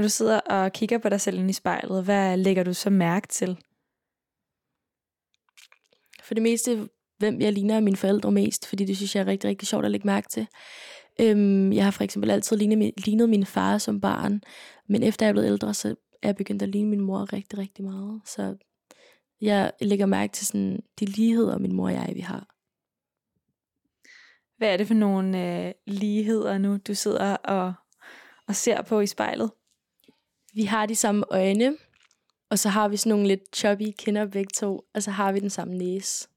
Når 0.00 0.02
du 0.02 0.08
sidder 0.08 0.40
og 0.40 0.72
kigger 0.72 0.98
på 0.98 1.08
dig 1.08 1.20
selv 1.20 1.38
ind 1.38 1.50
i 1.50 1.52
spejlet, 1.52 2.04
hvad 2.04 2.36
lægger 2.36 2.62
du 2.62 2.74
så 2.74 2.90
mærke 2.90 3.28
til? 3.28 3.58
For 6.22 6.34
det 6.34 6.42
meste, 6.42 6.88
hvem 7.18 7.40
jeg 7.40 7.52
ligner 7.52 7.80
mine 7.80 7.96
forældre 7.96 8.32
mest, 8.32 8.66
fordi 8.66 8.84
det 8.84 8.96
synes 8.96 9.16
jeg 9.16 9.22
er 9.22 9.26
rigtig, 9.26 9.50
rigtig 9.50 9.68
sjovt 9.68 9.84
at 9.84 9.90
lægge 9.90 10.06
mærke 10.06 10.28
til. 10.28 10.46
Øhm, 11.20 11.72
jeg 11.72 11.84
har 11.84 11.90
for 11.90 12.04
eksempel 12.04 12.30
altid 12.30 12.56
lignet 12.56 12.78
min, 12.78 12.92
lignet 12.96 13.28
min 13.28 13.46
far 13.46 13.78
som 13.78 14.00
barn, 14.00 14.42
men 14.88 15.02
efter 15.02 15.26
jeg 15.26 15.28
er 15.28 15.32
blevet 15.32 15.46
ældre, 15.46 15.74
så 15.74 15.88
er 16.22 16.28
jeg 16.28 16.36
begyndt 16.36 16.62
at 16.62 16.68
ligne 16.68 16.90
min 16.90 17.00
mor 17.00 17.32
rigtig, 17.32 17.58
rigtig 17.58 17.84
meget. 17.84 18.20
Så 18.24 18.56
jeg 19.40 19.72
lægger 19.80 20.06
mærke 20.06 20.32
til 20.32 20.46
sådan, 20.46 20.80
de 21.00 21.04
ligheder, 21.04 21.58
min 21.58 21.72
mor 21.72 21.86
og 21.86 21.94
jeg 21.94 22.12
vi 22.14 22.20
har. 22.20 22.46
Hvad 24.56 24.72
er 24.72 24.76
det 24.76 24.86
for 24.86 24.94
nogle 24.94 25.66
øh, 25.66 25.72
ligheder 25.86 26.58
nu, 26.58 26.76
du 26.76 26.94
sidder 26.94 27.36
og, 27.36 27.72
og 28.46 28.56
ser 28.56 28.82
på 28.82 29.00
i 29.00 29.06
spejlet? 29.06 29.50
Vi 30.54 30.64
har 30.64 30.86
de 30.86 30.96
samme 30.96 31.24
øjne, 31.30 31.76
og 32.50 32.58
så 32.58 32.68
har 32.68 32.88
vi 32.88 32.96
sådan 32.96 33.10
nogle 33.10 33.28
lidt 33.28 33.56
choppy 33.56 33.92
kinder 33.98 34.26
begge 34.26 34.50
to, 34.54 34.84
og 34.94 35.02
så 35.02 35.10
har 35.10 35.32
vi 35.32 35.40
den 35.40 35.50
samme 35.50 35.78
næse. 35.78 36.28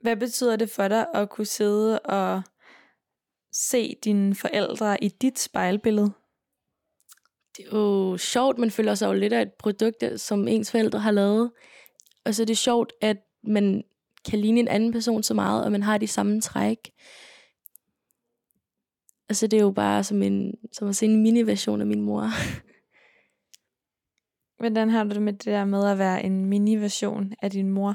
Hvad 0.00 0.16
betyder 0.16 0.56
det 0.56 0.70
for 0.70 0.88
dig 0.88 1.06
at 1.14 1.30
kunne 1.30 1.46
sidde 1.46 1.98
og 1.98 2.42
se 3.52 3.96
dine 4.04 4.34
forældre 4.34 5.04
i 5.04 5.08
dit 5.08 5.38
spejlbillede? 5.38 6.12
Det 7.56 7.66
er 7.66 7.76
jo 7.78 8.16
sjovt, 8.16 8.58
man 8.58 8.70
føler 8.70 8.94
sig 8.94 9.06
jo 9.06 9.12
lidt 9.12 9.32
af 9.32 9.42
et 9.42 9.52
produkt, 9.58 10.04
som 10.16 10.48
ens 10.48 10.70
forældre 10.70 10.98
har 10.98 11.10
lavet. 11.10 11.52
Og 12.24 12.34
så 12.34 12.42
er 12.42 12.46
det 12.46 12.58
sjovt, 12.58 12.92
at 13.00 13.16
man 13.42 13.84
kan 14.30 14.38
ligne 14.38 14.60
en 14.60 14.68
anden 14.68 14.92
person 14.92 15.22
så 15.22 15.34
meget, 15.34 15.64
og 15.64 15.72
man 15.72 15.82
har 15.82 15.98
de 15.98 16.06
samme 16.06 16.40
træk. 16.40 16.90
Altså 19.28 19.46
det 19.46 19.56
er 19.56 19.62
jo 19.62 19.70
bare 19.70 20.04
som, 20.04 20.22
en, 20.22 20.54
som 20.72 20.88
at 20.88 20.96
se 20.96 21.06
en 21.06 21.22
mini-version 21.22 21.80
af 21.80 21.86
min 21.86 22.00
mor. 22.00 22.22
Hvordan 24.58 24.90
har 24.90 25.04
du 25.04 25.10
det 25.10 25.22
med 25.22 25.32
det 25.32 25.44
der 25.44 25.64
med 25.64 25.86
at 25.86 25.98
være 25.98 26.24
en 26.24 26.44
mini-version 26.44 27.32
af 27.42 27.50
din 27.50 27.70
mor? 27.70 27.94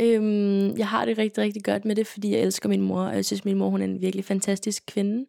Øhm, 0.00 0.76
jeg 0.78 0.88
har 0.88 1.04
det 1.04 1.18
rigtig, 1.18 1.44
rigtig 1.44 1.64
godt 1.64 1.84
med 1.84 1.96
det, 1.96 2.06
fordi 2.06 2.30
jeg 2.30 2.40
elsker 2.40 2.68
min 2.68 2.82
mor, 2.82 3.00
og 3.00 3.14
jeg 3.14 3.24
synes, 3.24 3.44
min 3.44 3.58
mor 3.58 3.68
hun 3.68 3.80
er 3.80 3.84
en 3.84 4.00
virkelig 4.00 4.24
fantastisk 4.24 4.82
kvinde. 4.86 5.26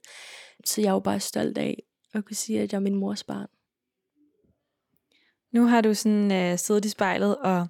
Så 0.66 0.82
jeg 0.82 0.88
er 0.88 0.94
jo 0.94 1.00
bare 1.00 1.20
stolt 1.20 1.58
af 1.58 1.84
at 2.14 2.26
kunne 2.26 2.36
sige, 2.36 2.62
at 2.62 2.72
jeg 2.72 2.78
er 2.78 2.82
min 2.82 2.96
mors 2.96 3.24
barn. 3.24 3.48
Nu 5.52 5.66
har 5.66 5.82
du 5.82 5.94
sådan 5.94 6.32
øh, 6.32 6.58
siddet 6.58 6.86
i 6.86 6.90
spejlet 6.90 7.38
og 7.38 7.68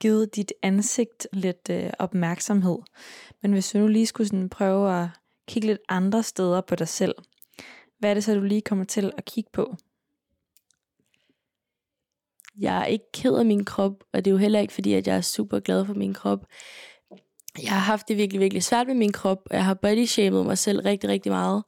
givet 0.00 0.36
dit 0.36 0.52
ansigt 0.62 1.28
lidt 1.32 1.70
øh, 1.70 1.90
opmærksomhed. 1.98 2.78
Men 3.42 3.52
hvis 3.52 3.70
du 3.70 3.78
nu 3.78 3.86
lige 3.86 4.06
skulle 4.06 4.28
sådan 4.28 4.48
prøve 4.48 5.02
at 5.02 5.08
kigge 5.48 5.66
lidt 5.66 5.80
andre 5.88 6.22
steder 6.22 6.60
på 6.60 6.74
dig 6.74 6.88
selv, 6.88 7.14
hvad 7.98 8.10
er 8.10 8.14
det 8.14 8.24
så, 8.24 8.34
du 8.34 8.40
lige 8.40 8.60
kommer 8.60 8.84
til 8.84 9.12
at 9.18 9.24
kigge 9.24 9.50
på? 9.52 9.76
Jeg 12.58 12.80
er 12.80 12.84
ikke 12.84 13.04
ked 13.12 13.34
af 13.34 13.46
min 13.46 13.64
krop, 13.64 14.04
og 14.12 14.24
det 14.24 14.30
er 14.30 14.32
jo 14.32 14.38
heller 14.38 14.60
ikke 14.60 14.72
fordi, 14.72 14.92
at 14.92 15.06
jeg 15.06 15.16
er 15.16 15.20
super 15.20 15.60
glad 15.60 15.86
for 15.86 15.94
min 15.94 16.14
krop. 16.14 16.46
Jeg 17.62 17.70
har 17.70 17.78
haft 17.78 18.08
det 18.08 18.16
virkelig, 18.16 18.40
virkelig 18.40 18.62
svært 18.62 18.86
med 18.86 18.94
min 18.94 19.12
krop, 19.12 19.38
og 19.50 19.56
jeg 19.56 19.64
har 19.64 19.74
body 19.74 20.04
shamed 20.04 20.44
mig 20.44 20.58
selv 20.58 20.80
rigtig, 20.80 21.10
rigtig 21.10 21.32
meget. 21.32 21.64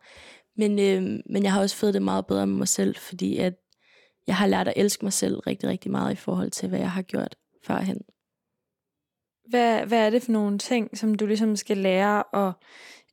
Men, 0.56 0.78
øh, 0.78 1.20
men 1.30 1.42
jeg 1.42 1.52
har 1.52 1.60
også 1.60 1.76
fået 1.76 1.94
det 1.94 2.02
meget 2.02 2.26
bedre 2.26 2.46
med 2.46 2.56
mig 2.56 2.68
selv, 2.68 2.96
fordi 2.96 3.36
at 3.36 3.54
jeg 4.26 4.36
har 4.36 4.46
lært 4.46 4.68
at 4.68 4.74
elske 4.76 5.04
mig 5.04 5.12
selv 5.12 5.38
rigtig, 5.38 5.68
rigtig 5.68 5.90
meget 5.90 6.12
i 6.12 6.16
forhold 6.16 6.50
til, 6.50 6.68
hvad 6.68 6.78
jeg 6.78 6.90
har 6.90 7.02
gjort 7.02 7.36
førhen. 7.66 8.00
Hvad, 9.48 9.86
hvad 9.86 10.06
er 10.06 10.10
det 10.10 10.22
for 10.22 10.32
nogle 10.32 10.58
ting, 10.58 10.98
som 10.98 11.14
du 11.14 11.26
ligesom 11.26 11.56
skal 11.56 11.76
lære 11.76 12.46
at 12.46 12.52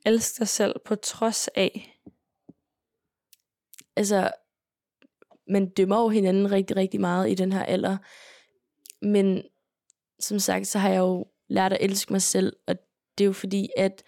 elske 0.05 0.39
dig 0.39 0.47
selv 0.47 0.75
på 0.85 0.95
trods 0.95 1.47
af? 1.47 2.01
altså, 3.95 4.31
man 5.47 5.69
dømmer 5.69 6.01
jo 6.01 6.09
hinanden 6.09 6.51
rigtig, 6.51 6.77
rigtig 6.77 7.01
meget 7.01 7.31
i 7.31 7.35
den 7.35 7.51
her 7.51 7.63
alder. 7.63 7.97
Men 9.05 9.43
som 10.19 10.39
sagt, 10.39 10.67
så 10.67 10.79
har 10.79 10.89
jeg 10.89 10.99
jo 10.99 11.25
lært 11.49 11.73
at 11.73 11.81
elske 11.81 12.13
mig 12.13 12.21
selv, 12.21 12.55
og 12.67 12.75
det 13.17 13.23
er 13.23 13.25
jo 13.25 13.33
fordi, 13.33 13.69
at 13.77 14.03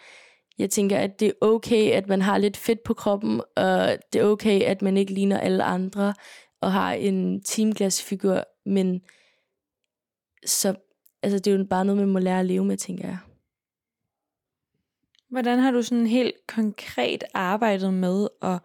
jeg 0.58 0.70
tænker, 0.70 0.98
at 0.98 1.20
det 1.20 1.28
er 1.28 1.34
okay, 1.42 1.92
at 1.92 2.08
man 2.08 2.22
har 2.22 2.38
lidt 2.38 2.58
fedt 2.58 2.84
på 2.84 2.94
kroppen, 2.94 3.42
og 3.56 3.98
det 4.14 4.22
er 4.22 4.26
okay, 4.26 4.62
at 4.62 4.82
man 4.82 4.98
ikke 4.98 5.14
ligner 5.14 5.40
alle 5.40 5.64
andre, 5.64 6.14
og 6.62 6.72
har 6.72 6.94
en 6.94 7.44
teamglasfigur, 7.44 8.44
men 8.66 9.02
så, 10.46 10.76
altså 11.24 11.40
det 11.40 11.54
er 11.54 11.58
jo 11.58 11.66
bare 11.70 11.86
noget, 11.86 12.02
man 12.02 12.10
må 12.10 12.20
lære 12.20 12.40
at 12.40 12.46
leve 12.46 12.66
med, 12.66 12.78
tænker 12.78 13.08
jeg. 13.08 13.18
Hvordan 15.34 15.60
har 15.60 15.72
du 15.72 15.82
sådan 15.82 16.08
helt 16.08 16.48
konkret 16.48 17.24
arbejdet 17.34 17.94
med 17.94 18.28
at 18.42 18.60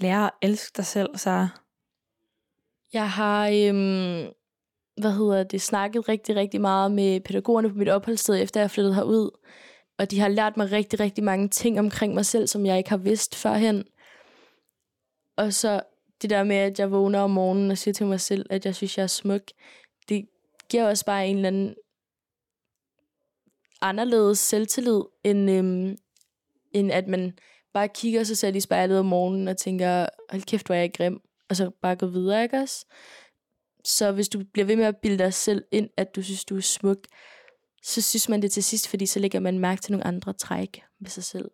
lære 0.00 0.24
at 0.24 0.30
elske 0.42 0.76
dig 0.76 0.86
selv, 0.86 1.16
så? 1.16 1.48
Jeg 2.92 3.10
har 3.10 3.48
øhm, 3.48 4.32
hvad 5.00 5.12
hedder 5.12 5.42
det, 5.42 5.62
snakket 5.62 6.08
rigtig, 6.08 6.36
rigtig 6.36 6.60
meget 6.60 6.92
med 6.92 7.20
pædagogerne 7.20 7.68
på 7.68 7.74
mit 7.74 7.88
opholdssted, 7.88 8.42
efter 8.42 8.60
jeg 8.60 8.70
flyttede 8.70 8.94
herud. 8.94 9.30
Og 9.98 10.10
de 10.10 10.20
har 10.20 10.28
lært 10.28 10.56
mig 10.56 10.72
rigtig, 10.72 11.00
rigtig 11.00 11.24
mange 11.24 11.48
ting 11.48 11.78
omkring 11.78 12.14
mig 12.14 12.26
selv, 12.26 12.46
som 12.46 12.66
jeg 12.66 12.78
ikke 12.78 12.90
har 12.90 12.96
vidst 12.96 13.34
førhen. 13.34 13.84
Og 15.36 15.52
så 15.52 15.80
det 16.22 16.30
der 16.30 16.44
med, 16.44 16.56
at 16.56 16.78
jeg 16.78 16.90
vågner 16.90 17.20
om 17.20 17.30
morgenen 17.30 17.70
og 17.70 17.78
siger 17.78 17.94
til 17.94 18.06
mig 18.06 18.20
selv, 18.20 18.46
at 18.50 18.66
jeg 18.66 18.74
synes, 18.74 18.98
jeg 18.98 19.02
er 19.02 19.06
smuk, 19.06 19.42
det 20.08 20.26
giver 20.68 20.88
også 20.88 21.04
bare 21.04 21.26
en 21.28 21.36
eller 21.36 21.48
anden 21.48 21.74
anderledes 23.84 24.38
selvtillid, 24.38 25.00
end, 25.24 25.50
øhm, 25.50 25.96
end 26.72 26.92
at 26.92 27.08
man 27.08 27.38
bare 27.74 27.88
kigger 27.88 28.24
sig 28.24 28.38
selv 28.38 28.56
i 28.56 28.60
spejlet 28.60 28.98
om 28.98 29.06
morgenen 29.06 29.48
og 29.48 29.56
tænker, 29.56 30.06
hold 30.30 30.42
kæft, 30.42 30.66
hvor 30.66 30.74
er 30.74 30.80
jeg 30.80 30.92
grim, 30.92 31.20
og 31.48 31.56
så 31.56 31.70
bare 31.82 31.96
gå 31.96 32.06
videre, 32.06 32.42
ikke 32.42 32.56
også? 32.56 32.86
Så 33.84 34.12
hvis 34.12 34.28
du 34.28 34.42
bliver 34.52 34.66
ved 34.66 34.76
med 34.76 34.84
at 34.84 34.96
bilde 34.96 35.18
dig 35.18 35.34
selv 35.34 35.64
ind, 35.72 35.90
at 35.96 36.16
du 36.16 36.22
synes, 36.22 36.44
du 36.44 36.56
er 36.56 36.60
smuk, 36.60 36.98
så 37.82 38.02
synes 38.02 38.28
man 38.28 38.42
det 38.42 38.52
til 38.52 38.64
sidst, 38.64 38.88
fordi 38.88 39.06
så 39.06 39.20
lægger 39.20 39.40
man 39.40 39.58
mærke 39.58 39.82
til 39.82 39.92
nogle 39.92 40.06
andre 40.06 40.32
træk 40.32 40.82
ved 41.00 41.10
sig 41.10 41.24
selv. 41.24 41.50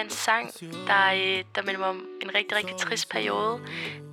Er 0.00 0.04
en 0.04 0.10
sang, 0.10 0.50
der, 0.86 1.12
øh, 1.14 1.44
der 1.54 1.62
minder 1.62 1.78
mig 1.78 1.88
om 1.88 2.04
en 2.22 2.34
rigtig, 2.34 2.56
rigtig 2.56 2.76
trist 2.76 3.08
periode. 3.08 3.58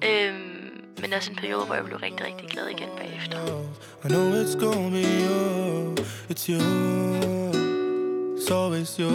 Øhm, 0.03 0.67
men 1.01 1.13
også 1.13 1.31
en 1.31 1.35
periode, 1.35 1.65
hvor 1.65 1.75
jeg 1.75 1.85
blev 1.85 1.97
rigtig, 1.97 2.25
rigtig 2.25 2.49
glad 2.49 2.67
igen 2.67 2.89
bagefter. 2.97 3.37
I 4.05 4.07
know 4.07 4.43
it's 4.43 4.59
gonna 4.59 4.89
be 4.89 5.05
you, 5.25 5.95
it's 6.29 6.49
you, 6.49 6.61
it's 8.37 8.51
always 8.51 8.97
you. 8.99 9.11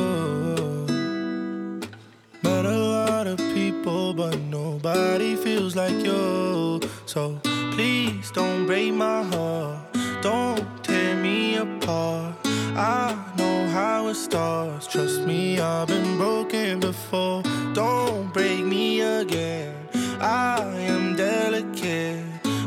Met 2.43 2.65
a 2.67 2.79
lot 2.97 3.27
of 3.27 3.39
people, 3.39 4.15
but 4.15 4.39
nobody 4.51 5.37
feels 5.37 5.75
like 5.75 5.99
you. 6.07 6.81
So 7.07 7.39
please 7.75 8.31
don't 8.35 8.67
break 8.67 8.93
my 8.95 9.23
heart, 9.33 9.77
don't 10.23 10.65
tear 10.85 11.17
me 11.17 11.57
apart. 11.57 12.35
I 12.77 13.32
how 13.73 14.09
it 14.09 14.15
starts, 14.15 14.87
trust 14.87 15.23
me, 15.23 15.59
I've 15.59 15.89
been 15.89 16.19
broken 16.19 16.79
before. 16.79 17.43
Don't 17.73 18.33
break 18.33 18.63
me 18.65 19.01
again, 19.01 19.75
I 20.21 20.63
am 20.93 21.17
delicate. 21.17 22.23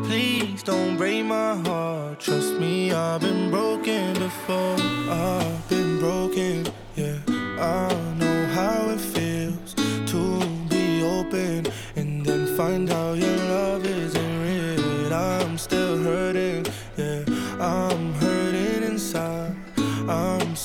Please 0.07 0.63
don't 0.63 0.97
break 0.97 1.23
my 1.23 1.55
heart. 1.67 2.19
Trust 2.19 2.53
me, 2.59 2.91
I've 2.91 3.21
been 3.21 3.51
broken 3.51 4.13
before. 4.13 4.77
I've 5.09 5.69
been 5.69 5.99
broken, 5.99 6.65
yeah. 6.95 7.19
I 7.59 7.93
know 8.19 8.45
how 8.59 8.89
it 8.89 8.99
feels 8.99 9.73
to 10.11 10.21
be 10.69 11.03
open 11.03 11.67
and 11.95 12.25
then 12.25 12.57
find 12.57 12.89
out 12.89 13.17
your 13.17 13.44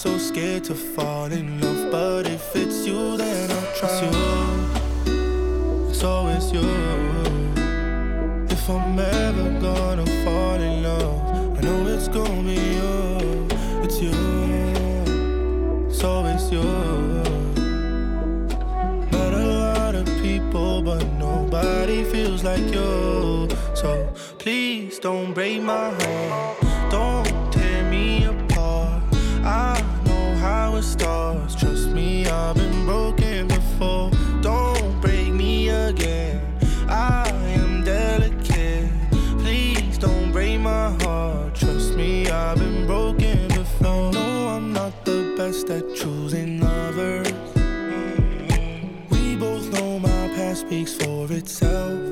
so 0.01 0.17
scared 0.17 0.65
to 0.65 0.75
fall 0.75 1.31
in 1.31 1.61
love, 1.61 1.91
but 1.91 2.27
if 2.27 2.57
it's 2.57 2.87
you, 2.87 3.19
then 3.19 3.51
I'll 3.51 3.73
trust 3.77 4.03
you. 4.03 4.11
It's 5.91 6.03
always 6.03 6.51
you. 6.51 6.67
If 8.49 8.71
I'm 8.71 8.99
ever 8.99 9.61
gonna 9.61 10.07
fall 10.25 10.55
in 10.55 10.83
love, 10.83 11.59
I 11.59 11.61
know 11.61 11.87
it's 11.87 12.09
gonna 12.09 12.43
be 12.43 12.55
you. 12.79 13.47
It's 13.85 14.01
you. 14.01 14.17
It's 15.91 16.03
always 16.03 16.51
you. 16.51 16.63
Met 19.13 19.35
a 19.35 19.47
lot 19.67 19.95
of 19.95 20.07
people, 20.23 20.81
but 20.81 21.05
nobody 21.19 22.05
feels 22.05 22.43
like 22.43 22.67
you. 22.73 23.51
So 23.75 24.11
please 24.39 24.99
don't 24.99 25.35
break 25.35 25.61
my 25.61 25.91
heart. 25.91 26.70
It 30.81 30.83
starts. 30.83 31.55
Trust 31.55 31.89
me, 31.91 32.27
I've 32.27 32.57
been 32.57 32.87
broken 32.87 33.49
before. 33.49 34.11
Don't 34.41 34.99
break 35.03 35.29
me 35.29 35.69
again. 35.69 36.41
I 36.89 37.29
am 37.59 37.85
delicate. 37.85 38.89
Please 39.43 39.99
don't 39.99 40.33
break 40.33 40.59
my 40.59 40.91
heart. 41.03 41.55
Trust 41.55 41.97
me, 41.97 42.31
I've 42.31 42.59
been 42.59 42.87
broken 42.87 43.49
before. 43.49 44.13
No, 44.13 44.49
I'm 44.49 44.73
not 44.73 45.05
the 45.05 45.35
best 45.37 45.69
at 45.69 45.85
choosing 45.95 46.61
lovers. 46.61 47.31
We 49.11 49.37
both 49.37 49.67
know 49.75 49.99
my 49.99 50.29
past 50.35 50.63
speaks 50.63 50.95
for 50.95 51.31
itself. 51.31 52.10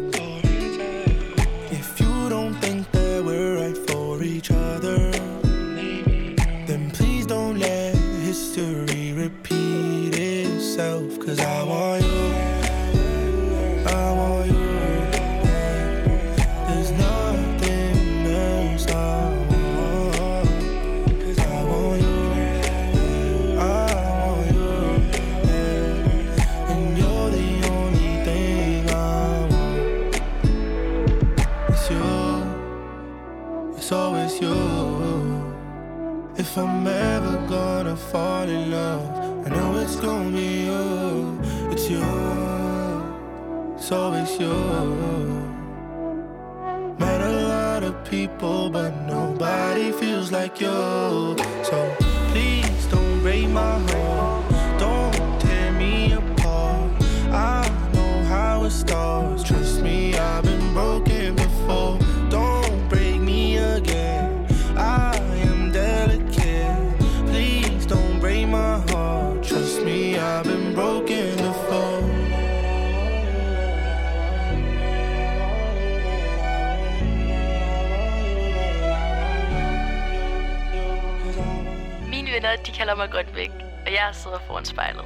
Kalder 82.79 82.95
mig 82.95 83.11
godt 83.11 83.35
væk, 83.35 83.51
og 83.87 83.93
jeg 83.93 84.11
sidder 84.13 84.39
foran 84.39 84.65
spejlet. 84.65 85.05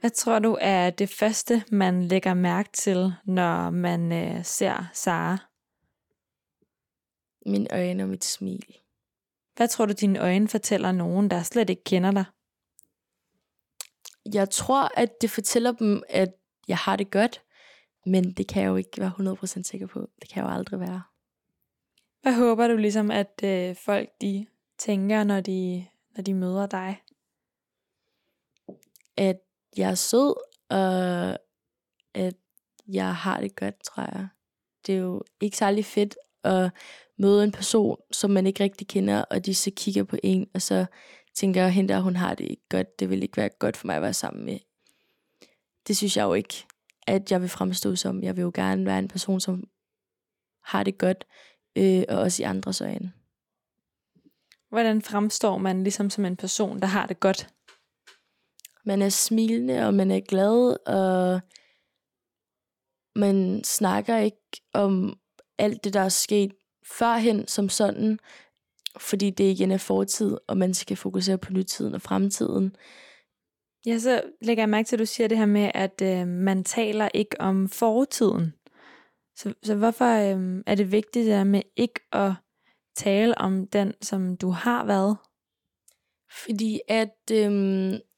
Hvad 0.00 0.10
tror 0.10 0.38
du 0.38 0.58
er 0.60 0.90
det 0.90 1.10
første, 1.10 1.64
man 1.70 2.02
lægger 2.02 2.34
mærke 2.34 2.68
til, 2.72 3.12
når 3.24 3.70
man 3.70 4.12
øh, 4.12 4.44
ser 4.44 4.90
Sara? 4.92 5.38
Mine 7.46 7.72
øjne 7.72 8.02
og 8.02 8.08
mit 8.08 8.24
smil. 8.24 8.76
Hvad 9.56 9.68
tror 9.68 9.86
du, 9.86 9.92
dine 9.92 10.18
øjne 10.18 10.48
fortæller 10.48 10.92
nogen, 10.92 11.30
der 11.30 11.42
slet 11.42 11.70
ikke 11.70 11.84
kender 11.84 12.10
dig? 12.10 12.24
Jeg 14.32 14.50
tror, 14.50 14.90
at 14.96 15.10
det 15.20 15.30
fortæller 15.30 15.72
dem, 15.72 16.02
at 16.08 16.28
jeg 16.68 16.76
har 16.76 16.96
det 16.96 17.10
godt, 17.10 17.42
men 18.06 18.32
det 18.32 18.48
kan 18.48 18.62
jeg 18.62 18.68
jo 18.68 18.76
ikke 18.76 19.00
være 19.00 19.36
100% 19.42 19.62
sikker 19.62 19.86
på. 19.86 20.08
Det 20.20 20.28
kan 20.28 20.42
jeg 20.42 20.50
jo 20.50 20.54
aldrig 20.54 20.80
være. 20.80 21.02
Hvad 22.22 22.34
håber 22.34 22.68
du 22.68 22.76
ligesom, 22.76 23.10
at 23.10 23.40
øh, 23.44 23.76
folk 23.76 24.08
de 24.20 24.46
tænker, 24.78 25.24
når 25.24 25.40
de, 25.40 25.86
når 26.16 26.22
de 26.22 26.34
møder 26.34 26.66
dig? 26.66 27.02
At 29.16 29.40
jeg 29.76 29.90
er 29.90 29.94
sød, 29.94 30.34
og 30.68 31.38
at 32.14 32.34
jeg 32.88 33.14
har 33.14 33.40
det 33.40 33.56
godt, 33.56 33.84
tror 33.84 34.02
jeg. 34.02 34.28
Det 34.86 34.94
er 34.94 34.98
jo 34.98 35.22
ikke 35.40 35.56
særlig 35.56 35.84
fedt 35.84 36.16
at 36.44 36.70
møde 37.18 37.44
en 37.44 37.52
person, 37.52 37.96
som 38.10 38.30
man 38.30 38.46
ikke 38.46 38.64
rigtig 38.64 38.88
kender, 38.88 39.24
og 39.30 39.46
de 39.46 39.54
så 39.54 39.70
kigger 39.76 40.04
på 40.04 40.16
en, 40.22 40.50
og 40.54 40.62
så 40.62 40.86
tænker, 41.34 41.66
at 41.66 41.72
hende 41.72 41.94
der, 41.94 42.00
hun 42.00 42.16
har 42.16 42.34
det 42.34 42.50
ikke 42.50 42.68
godt. 42.68 42.98
Det 42.98 43.10
vil 43.10 43.22
ikke 43.22 43.36
være 43.36 43.48
godt 43.48 43.76
for 43.76 43.86
mig 43.86 43.96
at 43.96 44.02
være 44.02 44.14
sammen 44.14 44.44
med. 44.44 44.58
Det 45.86 45.96
synes 45.96 46.16
jeg 46.16 46.24
jo 46.24 46.34
ikke, 46.34 46.66
at 47.06 47.32
jeg 47.32 47.40
vil 47.40 47.48
fremstå 47.48 47.96
som. 47.96 48.22
Jeg 48.22 48.36
vil 48.36 48.42
jo 48.42 48.52
gerne 48.54 48.86
være 48.86 48.98
en 48.98 49.08
person, 49.08 49.40
som 49.40 49.64
har 50.64 50.82
det 50.82 50.98
godt 50.98 51.24
øh, 51.78 52.04
og 52.08 52.18
også 52.18 52.42
i 52.42 52.44
andres 52.44 52.80
øjne. 52.80 53.12
Hvordan 54.68 55.02
fremstår 55.02 55.58
man 55.58 55.82
ligesom 55.82 56.10
som 56.10 56.24
en 56.24 56.36
person, 56.36 56.80
der 56.80 56.86
har 56.86 57.06
det 57.06 57.20
godt? 57.20 57.48
Man 58.84 59.02
er 59.02 59.08
smilende, 59.08 59.86
og 59.86 59.94
man 59.94 60.10
er 60.10 60.20
glad, 60.20 60.86
og 60.86 61.40
man 63.16 63.64
snakker 63.64 64.16
ikke 64.16 64.62
om 64.72 65.18
alt 65.58 65.84
det, 65.84 65.94
der 65.94 66.00
er 66.00 66.08
sket 66.08 66.52
førhen 66.86 67.48
som 67.48 67.68
sådan, 67.68 68.18
fordi 68.98 69.30
det 69.30 69.44
igen 69.44 69.70
er 69.70 69.78
fortid, 69.78 70.36
og 70.48 70.56
man 70.56 70.74
skal 70.74 70.96
fokusere 70.96 71.38
på 71.38 71.52
nutiden 71.52 71.94
og 71.94 72.02
fremtiden. 72.02 72.76
Ja, 73.86 73.98
så 73.98 74.22
lægger 74.40 74.62
jeg 74.62 74.68
mærke 74.68 74.86
til, 74.86 74.96
at 74.96 75.00
du 75.00 75.06
siger 75.06 75.28
det 75.28 75.38
her 75.38 75.46
med, 75.46 75.70
at 75.74 76.02
øh, 76.02 76.26
man 76.26 76.64
taler 76.64 77.08
ikke 77.14 77.40
om 77.40 77.68
fortiden. 77.68 78.54
Så, 79.36 79.54
så 79.62 79.74
hvorfor 79.74 80.04
øh, 80.04 80.62
er 80.66 80.74
det 80.74 80.92
vigtigt 80.92 81.24
det 81.24 81.26
der 81.26 81.44
med 81.44 81.62
ikke 81.76 82.00
at 82.12 82.32
tale 82.96 83.38
om 83.38 83.66
den, 83.66 83.94
som 84.02 84.36
du 84.36 84.50
har 84.50 84.84
været? 84.84 85.16
Fordi 86.44 86.80
at 86.88 87.16
øh, 87.32 87.50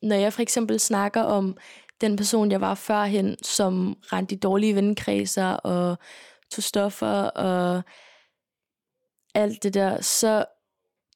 når 0.02 0.16
jeg 0.16 0.32
for 0.32 0.42
eksempel 0.42 0.80
snakker 0.80 1.22
om 1.22 1.56
den 2.00 2.16
person, 2.16 2.50
jeg 2.50 2.60
var 2.60 2.74
førhen, 2.74 3.36
som 3.42 3.96
rendte 4.02 4.34
i 4.34 4.38
dårlige 4.38 4.74
vennekredser 4.74 5.46
og 5.46 5.98
tog 6.50 6.62
stoffer 6.62 7.22
og 7.22 7.82
alt 9.34 9.62
det 9.62 9.74
der, 9.74 10.00
så 10.00 10.44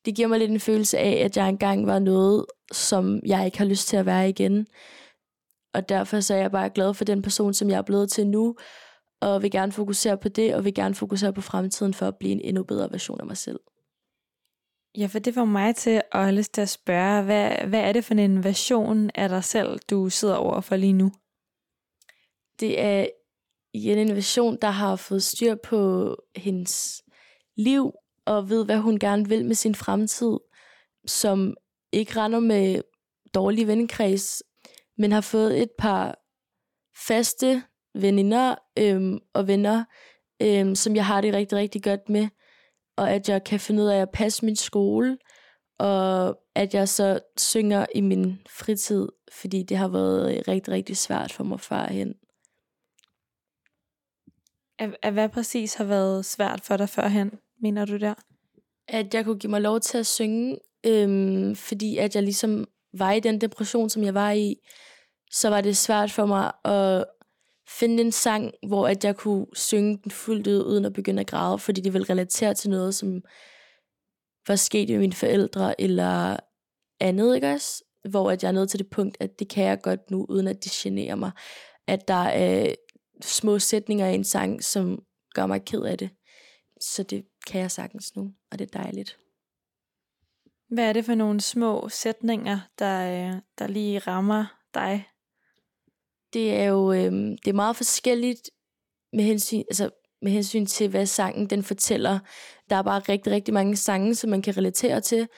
det 0.08 0.16
giver 0.16 0.28
mig 0.28 0.38
lidt 0.38 0.50
en 0.50 0.60
følelse 0.60 0.98
af, 0.98 1.24
at 1.24 1.36
jeg 1.36 1.48
engang 1.48 1.86
var 1.86 1.98
noget, 1.98 2.46
som 2.72 3.20
jeg 3.26 3.44
ikke 3.44 3.58
har 3.58 3.64
lyst 3.64 3.88
til 3.88 3.96
at 3.96 4.06
være 4.06 4.28
igen. 4.28 4.66
Og 5.74 5.88
derfor 5.88 6.20
så 6.20 6.34
er 6.34 6.38
jeg 6.38 6.50
bare 6.50 6.70
glad 6.70 6.94
for 6.94 7.04
den 7.04 7.22
person, 7.22 7.54
som 7.54 7.70
jeg 7.70 7.78
er 7.78 7.82
blevet 7.82 8.10
til 8.10 8.26
nu, 8.26 8.56
og 9.20 9.42
vil 9.42 9.50
gerne 9.50 9.72
fokusere 9.72 10.18
på 10.18 10.28
det, 10.28 10.54
og 10.54 10.64
vil 10.64 10.74
gerne 10.74 10.94
fokusere 10.94 11.32
på 11.32 11.40
fremtiden 11.40 11.94
for 11.94 12.06
at 12.06 12.16
blive 12.16 12.32
en 12.32 12.40
endnu 12.40 12.62
bedre 12.62 12.90
version 12.90 13.20
af 13.20 13.26
mig 13.26 13.36
selv. 13.36 13.60
Ja, 14.98 15.06
for 15.06 15.18
det 15.18 15.34
får 15.34 15.44
mig 15.44 15.76
til 15.76 16.02
at 16.12 16.22
have 16.22 16.34
lyst 16.36 16.54
til 16.54 16.60
at 16.60 16.68
spørge, 16.68 17.22
hvad, 17.22 17.50
hvad 17.68 17.80
er 17.80 17.92
det 17.92 18.04
for 18.04 18.14
en 18.14 18.44
version 18.44 19.10
af 19.14 19.28
dig 19.28 19.44
selv, 19.44 19.78
du 19.90 20.08
sidder 20.08 20.36
over 20.36 20.60
for 20.60 20.76
lige 20.76 20.92
nu? 20.92 21.12
Det 22.60 22.80
er 22.80 23.06
igen 23.74 23.98
en 23.98 24.14
version, 24.14 24.58
der 24.62 24.70
har 24.70 24.96
fået 24.96 25.22
styr 25.22 25.54
på 25.64 26.16
hendes 26.36 27.02
liv, 27.56 27.92
og 28.28 28.48
ved, 28.48 28.64
hvad 28.64 28.78
hun 28.78 28.98
gerne 28.98 29.28
vil 29.28 29.44
med 29.44 29.54
sin 29.54 29.74
fremtid, 29.74 30.38
som 31.06 31.56
ikke 31.92 32.20
render 32.20 32.40
med 32.40 32.82
dårlig 33.34 33.66
vennekreds, 33.66 34.42
men 34.98 35.12
har 35.12 35.20
fået 35.20 35.62
et 35.62 35.70
par 35.78 36.18
faste 37.06 37.62
veninder 37.94 38.54
øhm, 38.78 39.18
og 39.34 39.46
venner, 39.46 39.84
øhm, 40.42 40.74
som 40.74 40.96
jeg 40.96 41.06
har 41.06 41.20
det 41.20 41.34
rigtig, 41.34 41.58
rigtig 41.58 41.82
godt 41.82 42.08
med. 42.08 42.28
Og 42.96 43.10
at 43.10 43.28
jeg 43.28 43.44
kan 43.44 43.60
finde 43.60 43.82
ud 43.82 43.88
af 43.88 44.00
at 44.00 44.10
passe 44.10 44.44
min 44.44 44.56
skole, 44.56 45.18
og 45.78 46.38
at 46.54 46.74
jeg 46.74 46.88
så 46.88 47.20
synger 47.36 47.86
i 47.94 48.00
min 48.00 48.40
fritid, 48.50 49.08
fordi 49.32 49.62
det 49.62 49.76
har 49.76 49.88
været 49.88 50.36
øh, 50.36 50.42
rigtig, 50.48 50.74
rigtig 50.74 50.96
svært 50.96 51.32
for 51.32 51.44
mig 51.44 51.60
førhen. 51.60 52.14
At, 54.78 54.96
at 55.02 55.12
hvad 55.12 55.28
præcis 55.28 55.74
har 55.74 55.84
været 55.84 56.24
svært 56.24 56.60
for 56.60 56.76
dig 56.76 56.88
førhen, 56.88 57.30
mener 57.62 57.84
du 57.84 57.96
der? 57.96 58.14
At 58.88 59.14
jeg 59.14 59.24
kunne 59.24 59.38
give 59.38 59.50
mig 59.50 59.60
lov 59.60 59.80
til 59.80 59.98
at 59.98 60.06
synge, 60.06 60.58
øhm, 60.86 61.56
fordi 61.56 61.96
at 61.96 62.14
jeg 62.14 62.22
ligesom 62.22 62.64
var 62.98 63.12
i 63.12 63.20
den 63.20 63.40
depression, 63.40 63.90
som 63.90 64.02
jeg 64.02 64.14
var 64.14 64.32
i, 64.32 64.56
så 65.30 65.48
var 65.48 65.60
det 65.60 65.76
svært 65.76 66.12
for 66.12 66.26
mig 66.26 66.52
at 66.64 67.04
finde 67.68 68.02
en 68.02 68.12
sang, 68.12 68.52
hvor 68.66 68.88
at 68.88 69.04
jeg 69.04 69.16
kunne 69.16 69.46
synge 69.52 69.98
den 70.02 70.10
fuldt 70.10 70.46
ud, 70.46 70.64
uden 70.64 70.84
at 70.84 70.92
begynde 70.92 71.20
at 71.20 71.26
græde, 71.26 71.58
fordi 71.58 71.80
det 71.80 71.92
ville 71.92 72.10
relatere 72.10 72.54
til 72.54 72.70
noget, 72.70 72.94
som 72.94 73.20
var 74.48 74.56
sket 74.56 74.88
med 74.88 74.98
mine 74.98 75.12
forældre, 75.12 75.80
eller 75.80 76.36
andet, 77.00 77.34
ikke 77.34 77.52
også? 77.52 77.84
Hvor 78.10 78.30
at 78.30 78.42
jeg 78.42 78.48
er 78.48 78.52
nået 78.52 78.70
til 78.70 78.78
det 78.78 78.90
punkt, 78.90 79.16
at 79.20 79.38
det 79.38 79.48
kan 79.48 79.64
jeg 79.64 79.80
godt 79.82 80.10
nu, 80.10 80.26
uden 80.28 80.48
at 80.48 80.64
det 80.64 80.72
generer 80.72 81.14
mig. 81.14 81.30
At 81.86 82.08
der 82.08 82.14
er 82.14 82.74
små 83.22 83.58
sætninger 83.58 84.06
i 84.06 84.14
en 84.14 84.24
sang, 84.24 84.64
som 84.64 85.02
gør 85.34 85.46
mig 85.46 85.64
ked 85.64 85.82
af 85.82 85.98
det. 85.98 86.10
Så 86.80 87.02
det 87.02 87.24
kan 87.46 87.60
jeg 87.60 87.70
sagtens 87.70 88.16
nu, 88.16 88.32
og 88.50 88.58
det 88.58 88.74
er 88.74 88.82
dejligt. 88.82 89.18
Hvad 90.68 90.84
er 90.88 90.92
det 90.92 91.04
for 91.04 91.14
nogle 91.14 91.40
små 91.40 91.88
sætninger, 91.88 92.60
der, 92.78 93.10
øh, 93.10 93.40
der 93.58 93.66
lige 93.66 93.98
rammer 93.98 94.44
dig? 94.74 95.08
Det 96.32 96.54
er 96.54 96.64
jo 96.64 96.92
øh, 96.92 97.12
det 97.12 97.48
er 97.48 97.52
meget 97.52 97.76
forskelligt 97.76 98.50
med 99.12 99.24
hensyn, 99.24 99.62
altså 99.70 99.90
med 100.22 100.32
hensyn 100.32 100.66
til, 100.66 100.88
hvad 100.88 101.06
sangen 101.06 101.46
den 101.46 101.62
fortæller. 101.62 102.18
Der 102.70 102.76
er 102.76 102.82
bare 102.82 103.00
rigtig, 103.00 103.32
rigtig 103.32 103.54
mange 103.54 103.76
sange, 103.76 104.14
som 104.14 104.30
man 104.30 104.42
kan 104.42 104.56
relatere 104.56 105.00
til. 105.00 105.28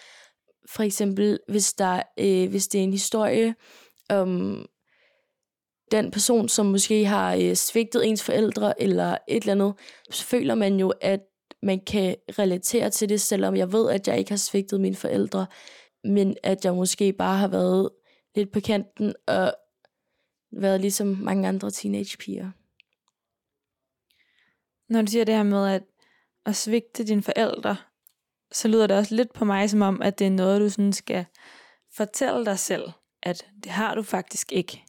For 0.71 0.83
eksempel, 0.83 1.39
hvis, 1.49 1.73
der, 1.73 2.03
øh, 2.19 2.51
hvis 2.51 2.69
det 2.69 2.79
er 2.79 2.85
en 2.85 2.93
historie 2.93 3.55
om 4.09 4.67
den 5.91 6.11
person, 6.11 6.49
som 6.49 6.67
måske 6.67 7.05
har 7.05 7.35
øh, 7.35 7.55
svigtet 7.55 8.09
ens 8.09 8.23
forældre 8.23 8.83
eller 8.83 9.17
et 9.29 9.41
eller 9.41 9.53
andet, 9.53 9.75
så 10.11 10.25
føler 10.25 10.55
man 10.55 10.81
jo, 10.81 10.93
at 11.01 11.21
man 11.63 11.81
kan 11.81 12.17
relatere 12.39 12.91
til 12.91 13.09
det, 13.09 13.21
selvom 13.21 13.57
jeg 13.57 13.73
ved, 13.73 13.91
at 13.91 14.09
jeg 14.09 14.19
ikke 14.19 14.31
har 14.31 14.37
svigtet 14.37 14.81
mine 14.81 14.97
forældre, 14.97 15.47
men 16.05 16.37
at 16.43 16.65
jeg 16.65 16.75
måske 16.75 17.13
bare 17.13 17.39
har 17.39 17.49
været 17.49 17.91
lidt 18.35 18.53
på 18.53 18.61
kanten 18.61 19.15
og 19.27 19.55
været 20.53 20.81
ligesom 20.81 21.07
mange 21.07 21.49
andre 21.49 21.71
teenagepiger. 21.71 22.51
Når 24.89 25.03
du 25.03 25.11
siger 25.11 25.25
det 25.25 25.35
her 25.35 25.43
med 25.43 25.69
at, 25.69 25.83
at 26.47 26.57
svigte 26.57 27.05
dine 27.05 27.23
forældre, 27.23 27.77
så 28.53 28.69
lyder 28.69 28.87
det 28.87 28.97
også 28.97 29.15
lidt 29.15 29.33
på 29.33 29.45
mig 29.45 29.71
som 29.71 29.83
om, 29.83 30.03
at 30.03 30.19
det 30.19 30.27
er 30.27 30.31
noget, 30.31 30.61
du 30.61 30.69
sådan 30.69 30.93
skal 30.93 31.25
fortælle 31.93 32.45
dig 32.45 32.59
selv, 32.59 32.91
at 33.23 33.47
det 33.65 33.73
har 33.73 33.95
du 33.95 34.03
faktisk 34.03 34.53
ikke. 34.53 34.85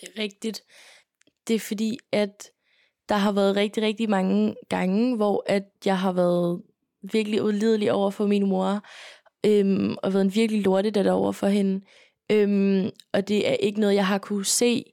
Det 0.00 0.08
er 0.08 0.22
rigtigt. 0.22 0.62
Det 1.48 1.56
er 1.56 1.60
fordi, 1.60 1.98
at 2.12 2.50
der 3.08 3.14
har 3.14 3.32
været 3.32 3.56
rigtig, 3.56 3.82
rigtig 3.82 4.10
mange 4.10 4.54
gange, 4.68 5.16
hvor 5.16 5.44
at 5.46 5.64
jeg 5.84 5.98
har 5.98 6.12
været 6.12 6.62
virkelig 7.12 7.42
udlidelig 7.42 7.92
over 7.92 8.10
for 8.10 8.26
min 8.26 8.48
mor, 8.48 8.80
øhm, 9.46 9.96
og 10.02 10.12
været 10.12 10.24
en 10.24 10.34
virkelig 10.34 10.62
lortedatter 10.64 11.12
over 11.12 11.32
for 11.32 11.46
hende. 11.46 11.84
Øhm, 12.32 12.90
og 13.12 13.28
det 13.28 13.48
er 13.48 13.52
ikke 13.52 13.80
noget, 13.80 13.94
jeg 13.94 14.06
har 14.06 14.18
kunne 14.18 14.44
se 14.44 14.84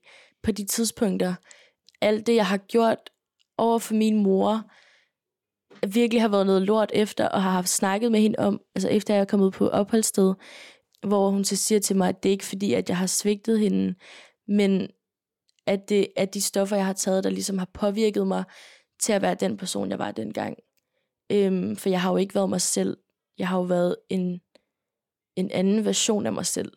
på 0.44 0.52
de 0.52 0.66
tidspunkter. 0.66 1.36
Alt 2.02 2.28
det, 2.28 2.36
jeg 2.36 2.46
har 2.48 2.58
gjort 2.58 3.10
over 3.58 3.80
for 3.80 3.94
min 3.94 4.24
mor, 4.24 4.64
virkelig 5.88 6.22
har 6.22 6.30
været 6.30 6.46
noget 6.46 6.62
lort 6.62 6.92
efter, 6.94 7.28
og 7.28 7.44
har 7.44 7.52
haft 7.52 7.70
snakket 7.70 8.12
med 8.12 8.20
hende 8.20 8.40
om, 8.40 8.62
altså 8.76 8.90
efter 8.90 9.14
jeg 9.14 9.22
er 9.22 9.26
kommet 9.26 9.54
på 9.54 9.68
opholdssted, 9.68 10.34
hvor 11.08 11.30
hun 11.30 11.44
så 11.44 11.56
siger 11.56 11.80
til 11.80 11.96
mig, 11.96 12.10
at 12.10 12.24
det 12.24 12.30
er 12.30 12.34
ikke 12.34 12.46
fordi, 12.46 12.74
at 12.74 12.90
jeg 12.90 12.98
har 12.98 13.06
svigtet 13.06 13.60
hende, 13.60 13.96
men 14.48 14.88
at 15.70 15.90
det 15.90 16.08
er 16.16 16.26
de 16.26 16.42
stoffer, 16.42 16.76
jeg 16.76 16.86
har 16.86 16.94
taget, 16.94 17.24
der 17.24 17.30
ligesom 17.30 17.58
har 17.58 17.70
påvirket 17.74 18.28
mig 18.28 18.44
til 19.00 19.14
at 19.14 19.22
være 19.22 19.36
den 19.36 19.58
person, 19.58 19.90
jeg 19.90 20.00
var 20.00 20.12
dengang. 20.12 20.58
Øhm, 21.32 21.76
for 21.76 21.90
jeg 21.90 22.02
har 22.02 22.12
jo 22.12 22.18
ikke 22.18 22.36
været 22.36 22.50
mig 22.50 22.62
selv. 22.62 22.98
Jeg 23.38 23.48
har 23.48 23.58
jo 23.58 23.64
været 23.64 23.96
en, 24.10 24.42
en 25.36 25.52
anden 25.52 25.86
version 25.86 26.26
af 26.26 26.34
mig 26.34 26.46
selv, 26.46 26.72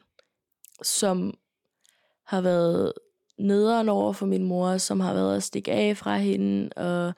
som 0.82 1.34
har 2.26 2.40
været 2.40 2.92
nederen 3.38 3.88
over 3.88 4.12
for 4.12 4.26
min 4.26 4.44
mor, 4.44 4.76
som 4.76 5.00
har 5.00 5.14
været 5.14 5.36
at 5.36 5.42
stikke 5.42 5.72
af 5.72 5.96
fra 5.96 6.16
hende, 6.16 6.68
og 6.76 7.14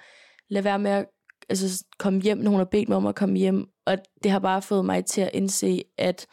lade 0.49 0.65
være 0.65 0.79
med 0.79 0.91
at 0.91 1.07
altså, 1.49 1.85
komme 1.99 2.21
hjem, 2.21 2.39
når 2.39 2.51
hun 2.51 2.61
har 2.61 2.65
bedt 2.65 2.89
mig 2.89 2.97
om 2.97 3.07
at 3.07 3.15
komme 3.15 3.39
hjem. 3.39 3.69
Og 3.87 3.99
det 4.23 4.31
har 4.31 4.39
bare 4.39 4.63
fået 4.63 4.85
mig 4.85 5.05
til 5.05 5.21
at 5.21 5.31
indse, 5.33 5.83
at 5.99 6.27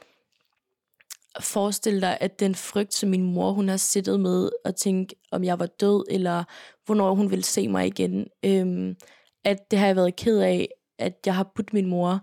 forestille 1.39 2.01
dig, 2.01 2.17
at 2.21 2.39
den 2.39 2.55
frygt, 2.55 2.93
som 2.93 3.09
min 3.09 3.33
mor 3.33 3.51
hun 3.51 3.69
har 3.69 3.77
siddet 3.77 4.19
med, 4.19 4.49
og 4.65 4.75
tænke, 4.75 5.15
om 5.31 5.43
jeg 5.43 5.59
var 5.59 5.65
død, 5.65 6.05
eller 6.09 6.43
hvornår 6.85 7.15
hun 7.15 7.29
ville 7.29 7.43
se 7.43 7.67
mig 7.67 7.87
igen, 7.87 8.27
øhm, 8.45 8.95
at 9.45 9.71
det 9.71 9.79
har 9.79 9.87
jeg 9.87 9.95
været 9.95 10.15
ked 10.15 10.39
af, 10.39 10.67
at 10.99 11.13
jeg 11.25 11.35
har 11.35 11.51
budt 11.55 11.73
min 11.73 11.85
mor 11.85 12.19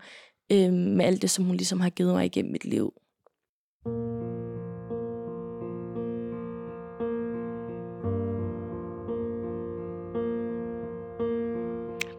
øhm, 0.52 0.72
med 0.72 1.04
alt 1.04 1.22
det, 1.22 1.30
som 1.30 1.44
hun 1.44 1.56
ligesom 1.56 1.80
har 1.80 1.90
givet 1.90 2.14
mig 2.14 2.24
igennem 2.24 2.52
mit 2.52 2.64
liv. 2.64 2.92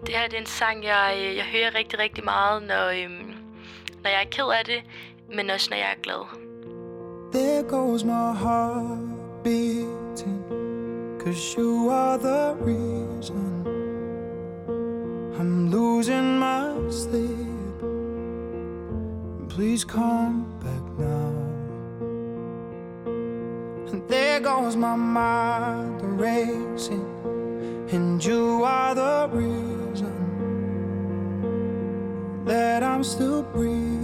Det 0.06 0.17
her 0.17 0.28
det 0.28 0.36
er 0.36 0.39
en 0.39 0.45
sang, 0.45 0.84
jeg, 0.84 1.15
øh, 1.17 1.36
jeg 1.36 1.45
hører 1.45 1.75
rigtig, 1.75 1.99
rigtig 1.99 2.23
meget, 2.23 2.63
når, 2.63 2.88
øhm, 2.88 3.34
når 4.04 4.10
jeg 4.10 4.21
er 4.21 4.30
ked 4.32 4.45
af 4.60 4.65
det, 4.65 4.84
men 5.36 5.49
også 5.49 5.67
når 5.69 5.78
jeg 5.78 5.91
er 5.97 6.02
glad. 6.02 6.48
There 7.31 7.61
goes 7.61 8.03
my 8.03 8.33
heart 8.33 9.43
beating, 9.43 10.43
cause 11.19 11.55
you 11.55 11.87
are 11.89 12.17
the 12.17 12.55
reason 12.59 13.67
I'm 15.39 15.69
losing 15.69 16.39
my 16.39 16.73
sleep. 16.89 17.37
Please 19.47 19.83
come 19.83 20.57
back 20.63 20.83
now. 20.97 21.35
And 23.91 24.01
there 24.07 24.39
goes 24.39 24.75
my 24.75 24.95
mind 24.95 26.19
racing, 26.19 27.05
and 27.91 28.25
you 28.25 28.63
are 28.63 28.95
the 28.95 29.29
reason 29.31 30.15
that 32.45 32.81
I'm 32.81 33.03
still 33.03 33.43
breathing. 33.43 33.99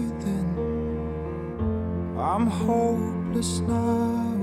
I'm 2.20 2.46
hopeless 3.36 3.60
now. 3.62 4.38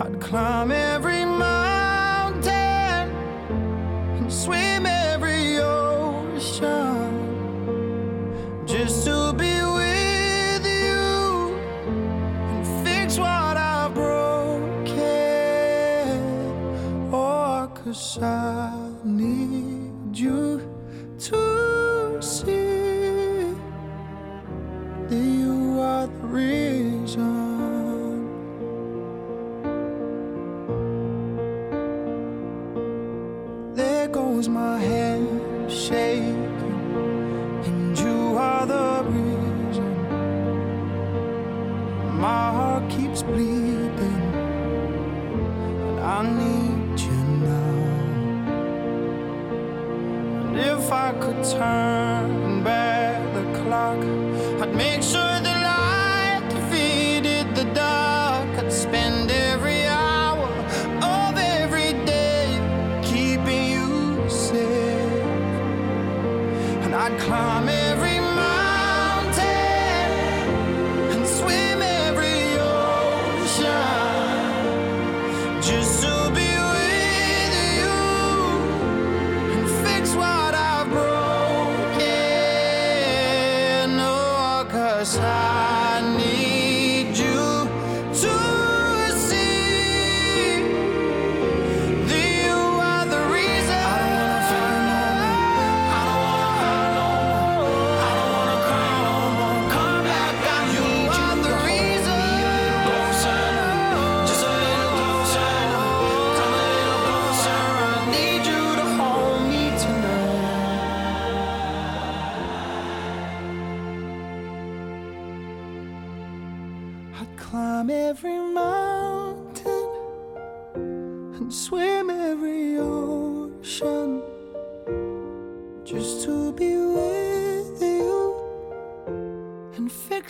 I'd 0.00 0.20
climb 0.20 0.72
every 0.72 1.24
mountain 1.24 2.52
and 4.18 4.32
swim 4.32 4.86
every 4.86 4.97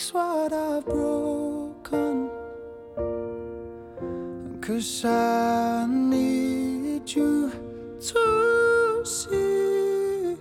fix 0.09 0.15
what 0.15 0.53
I've 0.53 0.85
broken. 0.85 2.31
Cause 4.61 5.05
I 5.05 5.87
need 5.87 7.11
you 7.17 7.51
to 8.01 9.05
see 9.05 10.37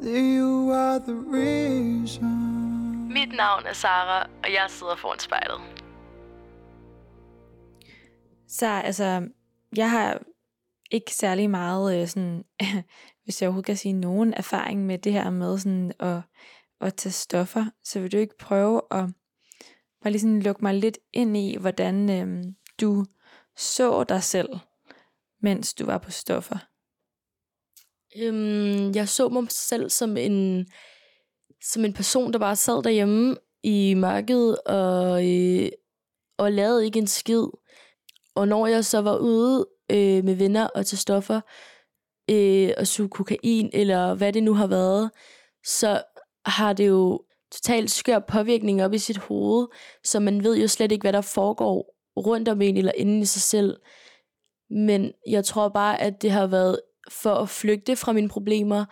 that 0.00 0.20
you 0.20 0.70
are 0.72 0.98
the 0.98 1.14
reason. 1.14 3.08
Mit 3.08 3.32
navn 3.36 3.66
er 3.66 3.72
Sara, 3.72 4.22
og 4.44 4.52
jeg 4.52 4.66
sidder 4.68 4.96
foran 4.96 5.18
spejlet. 5.18 5.60
Så 8.48 8.66
altså, 8.66 9.28
jeg 9.76 9.90
har 9.90 10.20
ikke 10.90 11.14
særlig 11.14 11.50
meget, 11.50 12.00
øh, 12.00 12.08
sådan, 12.08 12.44
hvis 13.24 13.42
jeg 13.42 13.48
overhovedet 13.48 13.66
kan 13.66 13.76
sige, 13.76 13.92
nogen 13.92 14.34
erfaring 14.34 14.86
med 14.86 14.98
det 14.98 15.12
her 15.12 15.30
med 15.30 15.58
sådan 15.58 15.92
at, 16.00 16.20
at 16.84 16.94
tage 16.94 17.12
stoffer. 17.12 17.64
Så 17.84 18.00
vil 18.00 18.12
du 18.12 18.16
ikke 18.16 18.38
prøve 18.38 18.80
at 18.90 19.04
bare 20.02 20.10
lige 20.10 20.20
sådan 20.20 20.42
lukke 20.42 20.62
mig 20.62 20.74
lidt 20.74 20.98
ind 21.12 21.36
i, 21.36 21.56
hvordan 21.56 22.10
øh, 22.10 22.44
du 22.80 23.04
så 23.56 24.04
dig 24.04 24.22
selv, 24.22 24.48
mens 25.42 25.74
du 25.74 25.84
var 25.86 25.98
på 25.98 26.10
stoffer? 26.10 26.56
Øhm, 28.16 28.94
jeg 28.94 29.08
så 29.08 29.28
mig 29.28 29.46
selv 29.50 29.90
som 29.90 30.16
en, 30.16 30.66
som 31.62 31.84
en 31.84 31.92
person, 31.92 32.32
der 32.32 32.38
bare 32.38 32.56
sad 32.56 32.82
derhjemme 32.82 33.36
i 33.62 33.94
mørket 33.94 34.60
og, 34.60 35.28
øh, 35.28 35.68
og 36.38 36.52
lavede 36.52 36.84
ikke 36.84 36.98
en 36.98 37.06
skid. 37.06 37.46
Og 38.34 38.48
når 38.48 38.66
jeg 38.66 38.84
så 38.84 39.00
var 39.00 39.16
ude 39.16 39.66
øh, 39.90 40.24
med 40.24 40.34
venner 40.34 40.66
og 40.66 40.86
til 40.86 40.98
stoffer, 40.98 41.40
øh, 42.30 42.70
og 42.76 42.86
suge 42.86 43.08
kokain, 43.08 43.70
eller 43.72 44.14
hvad 44.14 44.32
det 44.32 44.42
nu 44.42 44.54
har 44.54 44.66
været, 44.66 45.10
så 45.64 46.02
har 46.46 46.72
det 46.72 46.88
jo 46.88 47.24
totalt 47.52 47.90
skør 47.90 48.18
påvirkning 48.18 48.84
op 48.84 48.92
i 48.92 48.98
sit 48.98 49.16
hoved, 49.16 49.66
så 50.04 50.20
man 50.20 50.44
ved 50.44 50.58
jo 50.58 50.68
slet 50.68 50.92
ikke, 50.92 51.02
hvad 51.02 51.12
der 51.12 51.20
foregår 51.20 51.94
rundt 52.16 52.48
om 52.48 52.62
en 52.62 52.76
eller 52.76 52.92
inden 52.96 53.22
i 53.22 53.24
sig 53.24 53.42
selv. 53.42 53.76
Men 54.70 55.12
jeg 55.28 55.44
tror 55.44 55.68
bare, 55.68 56.00
at 56.00 56.22
det 56.22 56.30
har 56.30 56.46
været 56.46 56.80
for 57.10 57.34
at 57.34 57.48
flygte 57.48 57.96
fra 57.96 58.12
mine 58.12 58.28
problemer, 58.28 58.84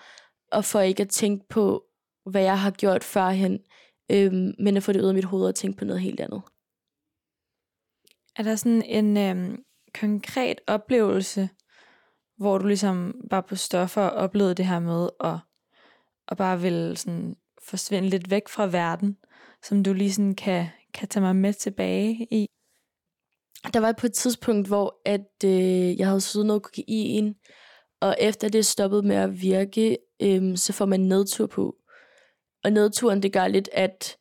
og 0.53 0.65
for 0.65 0.81
ikke 0.81 1.03
at 1.03 1.09
tænke 1.09 1.49
på, 1.49 1.85
hvad 2.27 2.43
jeg 2.43 2.61
har 2.61 2.71
gjort 2.71 3.05
førhen, 3.05 3.61
øhm, 4.11 4.55
men 4.59 4.77
at 4.77 4.83
få 4.83 4.93
det 4.93 5.01
ud 5.01 5.09
af 5.09 5.15
mit 5.15 5.25
hoved 5.25 5.47
og 5.47 5.55
tænke 5.55 5.79
på 5.79 5.85
noget 5.85 6.03
helt 6.03 6.21
andet. 6.21 6.43
Er 8.37 8.43
der 8.43 8.57
sådan 8.57 8.83
en 8.83 9.17
øhm, 9.17 9.65
konkret 10.01 10.61
oplevelse, 10.67 11.49
hvor 12.37 12.59
du 12.59 12.67
ligesom 12.67 13.15
var 13.31 13.41
på 13.41 13.57
stoffer 13.57 14.03
og 14.03 14.11
oplevede 14.11 14.55
det 14.55 14.67
her 14.67 14.81
med 14.81 15.09
at, 15.21 15.39
at 16.29 16.37
bare 16.37 16.61
ville 16.61 16.97
sådan 16.97 17.37
forsvinde 17.67 18.09
lidt 18.09 18.31
væk 18.31 18.49
fra 18.49 18.67
verden, 18.67 19.17
som 19.63 19.83
du 19.83 19.93
lige 19.93 20.13
sådan 20.13 20.35
kan, 20.35 20.67
kan 20.95 21.09
tage 21.09 21.23
mig 21.23 21.37
med 21.37 21.53
tilbage 21.53 22.27
i? 22.31 22.47
Der 23.75 23.81
var 23.81 23.93
på 23.93 24.07
et 24.07 24.13
tidspunkt, 24.13 24.69
hvor 24.69 25.01
at, 25.05 25.45
øh, 25.45 25.99
jeg 25.99 26.07
havde 26.07 26.21
siddet 26.21 26.47
noget 26.47 26.63
kokain, 26.63 27.35
og 28.01 28.17
efter 28.19 28.49
det 28.49 28.67
stoppede 28.67 29.03
med 29.03 29.17
at 29.17 29.41
virke, 29.43 29.99
øh, 30.23 30.57
så 30.57 30.73
får 30.73 30.87
man 30.87 31.01
nedtur 31.01 31.47
på. 31.47 31.77
Og 32.65 32.73
nedturen, 32.73 33.23
det 33.23 33.33
gør 33.33 33.49
lidt, 33.49 33.69
at 33.73 34.17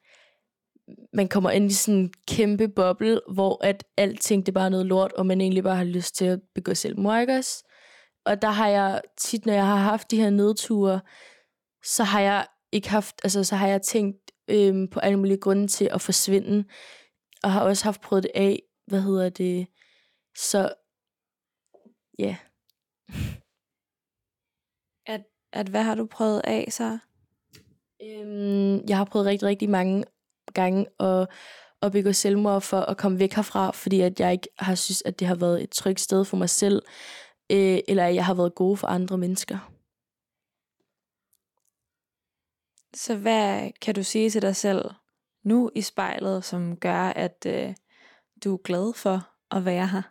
man 1.14 1.28
kommer 1.28 1.50
ind 1.50 1.72
i 1.72 1.74
sådan 1.74 2.00
en 2.00 2.14
kæmpe 2.28 2.68
boble, 2.68 3.22
hvor 3.34 3.66
at 3.66 3.84
alting 3.98 4.46
det 4.46 4.52
er 4.52 4.60
bare 4.60 4.70
noget 4.70 4.86
lort, 4.86 5.14
og 5.14 5.26
man 5.26 5.42
egentlig 5.42 5.64
bare 5.64 5.76
har 5.76 5.84
lyst 5.84 6.16
til 6.16 6.26
at 6.26 6.39
begå 6.56 6.74
selvmord, 6.74 7.22
ikke 7.22 7.34
også? 7.34 7.64
Og 8.26 8.42
der 8.42 8.50
har 8.50 8.68
jeg 8.68 9.02
tit, 9.18 9.46
når 9.46 9.54
jeg 9.54 9.66
har 9.66 9.76
haft 9.76 10.12
de 10.12 10.22
her 10.22 10.30
nedture, 10.30 11.02
så 11.84 12.04
har 12.04 12.20
jeg 12.20 12.48
ikke 12.72 12.89
haft, 12.89 13.22
altså 13.24 13.43
så 13.43 13.55
har 13.55 13.67
jeg 13.67 13.82
tænkt 13.82 14.32
øhm, 14.47 14.88
på 14.88 14.99
alle 14.99 15.17
mulige 15.17 15.38
grunde 15.38 15.67
til 15.67 15.89
at 15.91 16.01
forsvinde, 16.01 16.65
og 17.43 17.51
har 17.51 17.61
også 17.61 17.84
haft 17.84 18.01
prøvet 18.01 18.24
det 18.24 18.32
af, 18.36 18.61
hvad 18.88 19.01
hedder 19.01 19.30
det, 19.30 19.67
så 20.38 20.74
ja. 22.19 22.38
At, 25.05 25.24
at 25.53 25.69
hvad 25.69 25.84
har 25.84 25.95
du 25.95 26.05
prøvet 26.05 26.41
af 26.43 26.67
så? 26.69 26.97
Øhm, 28.03 28.88
jeg 28.89 28.97
har 28.97 29.05
prøvet 29.05 29.28
rigtig, 29.28 29.47
rigtig 29.47 29.69
mange 29.69 30.03
gange 30.53 30.86
at, 30.99 31.28
at 31.82 31.91
begå 31.91 32.11
selvmord 32.11 32.61
for 32.61 32.80
at 32.80 32.97
komme 32.97 33.19
væk 33.19 33.34
herfra, 33.34 33.72
fordi 33.72 34.01
at 34.01 34.19
jeg 34.19 34.32
ikke 34.32 34.47
har 34.59 34.76
synes, 34.76 35.03
at 35.05 35.19
det 35.19 35.28
har 35.28 35.36
været 35.36 35.63
et 35.63 35.69
trygt 35.69 35.99
sted 35.99 36.26
for 36.26 36.38
mig 36.38 36.49
selv, 36.49 36.82
øh, 37.51 37.80
eller 37.88 38.05
at 38.05 38.15
jeg 38.15 38.26
har 38.26 38.34
været 38.34 38.55
god 38.55 38.78
for 38.78 38.88
andre 38.88 39.17
mennesker. 39.17 39.72
Så 42.96 43.16
hvad 43.16 43.72
kan 43.82 43.96
du 43.96 44.04
sige 44.04 44.30
til 44.30 44.42
dig 44.42 44.56
selv 44.56 44.86
nu 45.44 45.72
i 45.76 45.82
spejlet, 45.82 46.44
som 46.44 46.78
gør, 46.78 47.04
at 47.04 47.46
øh, 47.48 47.76
du 48.44 48.54
er 48.54 48.58
glad 48.58 48.94
for 48.94 49.30
at 49.56 49.66
være 49.66 49.88
her? 49.88 50.02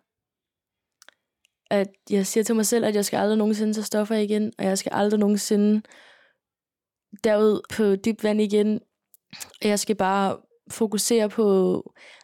At 1.70 1.88
jeg 2.10 2.26
siger 2.26 2.44
til 2.44 2.54
mig 2.54 2.66
selv, 2.66 2.84
at 2.84 2.94
jeg 2.94 3.04
skal 3.04 3.16
aldrig 3.16 3.38
nogensinde 3.38 3.74
tage 3.74 3.84
stoffer 3.84 4.14
igen, 4.14 4.52
og 4.58 4.64
jeg 4.64 4.78
skal 4.78 4.92
aldrig 4.94 5.20
nogensinde 5.20 5.82
derud 7.24 7.60
på 7.76 7.96
dybt 7.96 8.24
vand 8.24 8.40
igen. 8.40 8.80
Jeg 9.62 9.78
skal 9.78 9.96
bare 9.96 10.38
fokusere 10.70 11.28
på, 11.28 11.82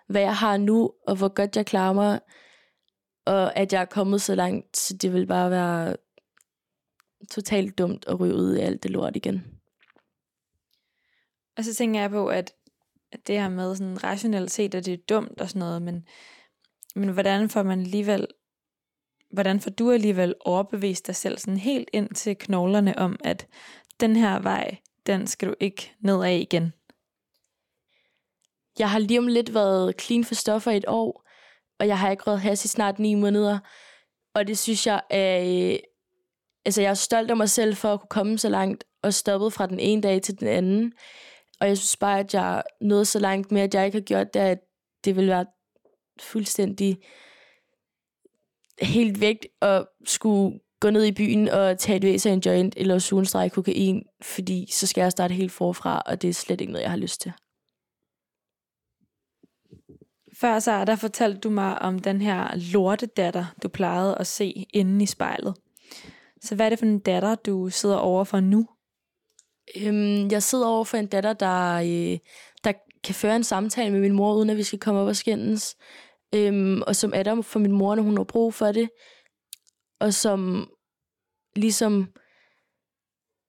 hvad 0.09 0.21
jeg 0.21 0.37
har 0.37 0.57
nu, 0.57 0.93
og 1.07 1.17
hvor 1.17 1.29
godt 1.29 1.57
jeg 1.57 1.67
klarer 1.67 1.93
mig, 1.93 2.21
og 3.27 3.57
at 3.57 3.73
jeg 3.73 3.81
er 3.81 3.85
kommet 3.85 4.23
så 4.23 4.35
langt, 4.35 4.77
så 4.77 4.97
det 4.97 5.13
vil 5.13 5.27
bare 5.27 5.51
være 5.51 5.97
totalt 7.31 7.79
dumt 7.79 8.05
at 8.09 8.21
ryge 8.21 8.35
ud 8.35 8.57
i 8.57 8.61
alt 8.61 8.83
det 8.83 8.91
lort 8.91 9.17
igen. 9.17 9.56
Og 11.57 11.65
så 11.65 11.75
tænker 11.75 12.01
jeg 12.01 12.11
på, 12.11 12.29
at, 12.29 12.53
at 13.13 13.27
det 13.27 13.41
her 13.41 13.49
med 13.49 13.77
sådan 13.77 14.05
rationelt 14.05 14.51
set, 14.51 14.75
at 14.75 14.85
det 14.85 14.95
er 14.95 15.05
dumt 15.09 15.41
og 15.41 15.49
sådan 15.49 15.61
noget, 15.61 15.83
men, 15.83 16.07
men 16.95 17.09
hvordan 17.09 17.49
får 17.49 17.63
man 17.63 17.81
alligevel, 17.81 18.27
hvordan 19.31 19.61
får 19.61 19.71
du 19.71 19.91
alligevel 19.91 20.35
overbevist 20.41 21.07
dig 21.07 21.17
selv 21.17 21.39
sådan 21.39 21.59
helt 21.59 21.89
ind 21.93 22.15
til 22.15 22.37
knoglerne 22.37 22.99
om, 22.99 23.17
at 23.25 23.47
den 24.01 24.17
her 24.17 24.39
vej, 24.39 24.77
den 25.07 25.27
skal 25.27 25.49
du 25.49 25.55
ikke 25.61 25.93
ned 26.01 26.25
af 26.25 26.35
igen? 26.35 26.73
Jeg 28.79 28.91
har 28.91 28.99
lige 28.99 29.19
om 29.19 29.27
lidt 29.27 29.55
været 29.55 30.01
clean 30.01 30.25
for 30.25 30.35
stoffer 30.35 30.71
i 30.71 30.77
et 30.77 30.85
år, 30.89 31.27
og 31.79 31.87
jeg 31.87 31.99
har 31.99 32.11
ikke 32.11 32.23
røget 32.23 32.41
has 32.41 32.65
i 32.65 32.69
snart 32.69 32.99
ni 32.99 33.15
måneder. 33.15 33.59
Og 34.35 34.47
det 34.47 34.59
synes 34.59 34.87
jeg 34.87 35.03
er... 35.11 35.73
Øh, 35.73 35.79
altså, 36.65 36.83
jeg 36.83 36.91
er 36.91 36.95
stolt 36.95 37.31
af 37.31 37.37
mig 37.37 37.51
selv 37.51 37.77
for 37.77 37.93
at 37.93 38.01
kunne 38.01 38.09
komme 38.09 38.39
så 38.39 38.49
langt, 38.49 38.85
og 39.03 39.15
stoppet 39.15 39.53
fra 39.53 39.67
den 39.67 39.81
ene 39.81 40.03
dag 40.03 40.23
til 40.23 40.41
den 40.41 40.49
anden. 40.49 40.93
Og 41.61 41.69
jeg 41.69 41.79
synes 41.79 41.97
bare, 41.97 42.19
at 42.19 42.35
jeg 42.35 42.63
nåede 42.81 43.05
så 43.05 43.19
langt 43.19 43.53
med, 43.53 43.63
at 43.63 43.75
jeg 43.75 43.87
ikke 43.87 43.99
har 43.99 44.05
gjort 44.05 44.35
det, 44.35 44.41
at 44.41 44.59
det 45.05 45.17
vil 45.17 45.27
være 45.29 45.47
fuldstændig 46.21 46.99
helt 48.81 49.21
væk 49.21 49.49
at 49.63 49.87
skulle 50.05 50.61
gå 50.81 50.91
ned 50.91 51.05
i 51.05 51.13
byen 51.13 51.49
og 51.49 51.79
tage 51.79 51.97
et 51.97 52.03
væs 52.03 52.27
af 52.27 52.31
en 52.31 52.43
joint 52.47 52.75
eller 52.77 52.99
suge 52.99 53.21
en 53.21 53.27
streg 53.27 53.53
kokain, 53.53 54.07
fordi 54.23 54.67
så 54.73 54.87
skal 54.87 55.03
jeg 55.03 55.13
starte 55.13 55.35
helt 55.35 55.53
forfra, 55.53 56.03
og 56.07 56.23
det 56.23 56.31
er 56.31 56.35
slet 56.35 56.61
ikke 56.61 56.73
noget, 56.73 56.83
jeg 56.83 56.91
har 56.91 56.97
lyst 56.97 57.21
til. 57.21 57.33
Før 60.41 60.59
så 60.59 60.85
der 60.85 60.97
fortalte 60.97 61.41
du 61.41 61.51
mig 61.51 61.79
om 61.79 61.99
den 61.99 62.21
her 62.21 62.57
lortedatter, 62.73 63.45
du 63.63 63.69
plejede 63.69 64.19
at 64.19 64.27
se 64.27 64.67
inde 64.75 65.03
i 65.03 65.07
spejlet. 65.07 65.55
Så 66.41 66.55
hvad 66.55 66.67
er 66.67 66.71
det 66.71 66.79
for 66.79 66.87
en 66.87 66.99
datter, 66.99 67.35
du 67.35 67.69
sidder 67.71 67.97
over 67.97 68.25
for 68.25 68.41
nu? 68.41 68.69
Øhm, 69.77 70.31
jeg 70.31 70.43
sidder 70.43 70.67
over 70.67 70.85
for 70.85 70.97
en 70.97 71.07
datter, 71.07 71.33
der, 71.33 71.75
øh, 71.75 72.19
der 72.65 72.73
kan 73.05 73.15
føre 73.15 73.37
en 73.37 73.45
samtale 73.45 73.91
med 73.91 74.01
min 74.01 74.13
mor, 74.13 74.35
uden 74.35 74.51
at 74.51 74.57
vi 74.57 74.63
skal 74.63 74.79
komme 74.79 75.01
op 75.01 75.07
og 75.09 75.17
skændes. 75.17 75.77
Øhm, 76.35 76.83
og 76.83 76.97
som 76.97 77.13
er 77.15 77.23
der 77.23 77.43
for 77.43 77.59
min 77.59 77.73
mor, 77.73 77.95
når 77.95 78.03
hun 78.03 78.17
har 78.17 78.25
brug 78.25 78.55
for 78.55 78.73
det. 78.73 78.91
Og 80.01 80.15
som 80.15 80.71
ligesom... 81.57 82.09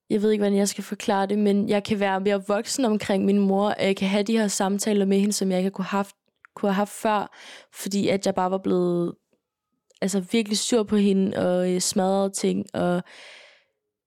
Jeg 0.09 0.21
ved 0.21 0.31
ikke, 0.31 0.41
hvordan 0.41 0.57
jeg 0.57 0.67
skal 0.67 0.83
forklare 0.83 1.25
det, 1.25 1.39
men 1.39 1.69
jeg 1.69 1.83
kan 1.83 1.99
være 1.99 2.19
mere 2.19 2.43
voksen 2.47 2.85
omkring 2.85 3.25
min 3.25 3.39
mor, 3.39 3.69
og 3.69 3.85
jeg 3.85 3.95
kan 3.95 4.07
have 4.07 4.23
de 4.23 4.37
her 4.37 4.47
samtaler 4.47 5.05
med 5.05 5.19
hende, 5.19 5.33
som 5.33 5.51
jeg 5.51 5.57
ikke 5.57 5.71
kunne 5.71 5.85
have 5.85 5.97
haft, 5.97 6.15
kunne 6.55 6.69
have 6.69 6.75
haft 6.75 6.91
før, 6.91 7.37
fordi 7.73 8.07
at 8.07 8.25
jeg 8.25 8.35
bare 8.35 8.51
var 8.51 8.57
blevet 8.57 9.15
altså 10.01 10.19
virkelig 10.19 10.57
sur 10.57 10.83
på 10.83 10.95
hende 10.95 11.37
og 11.37 11.73
øh, 11.73 11.81
smadrede 11.81 12.29
ting, 12.29 12.65
og 12.73 13.03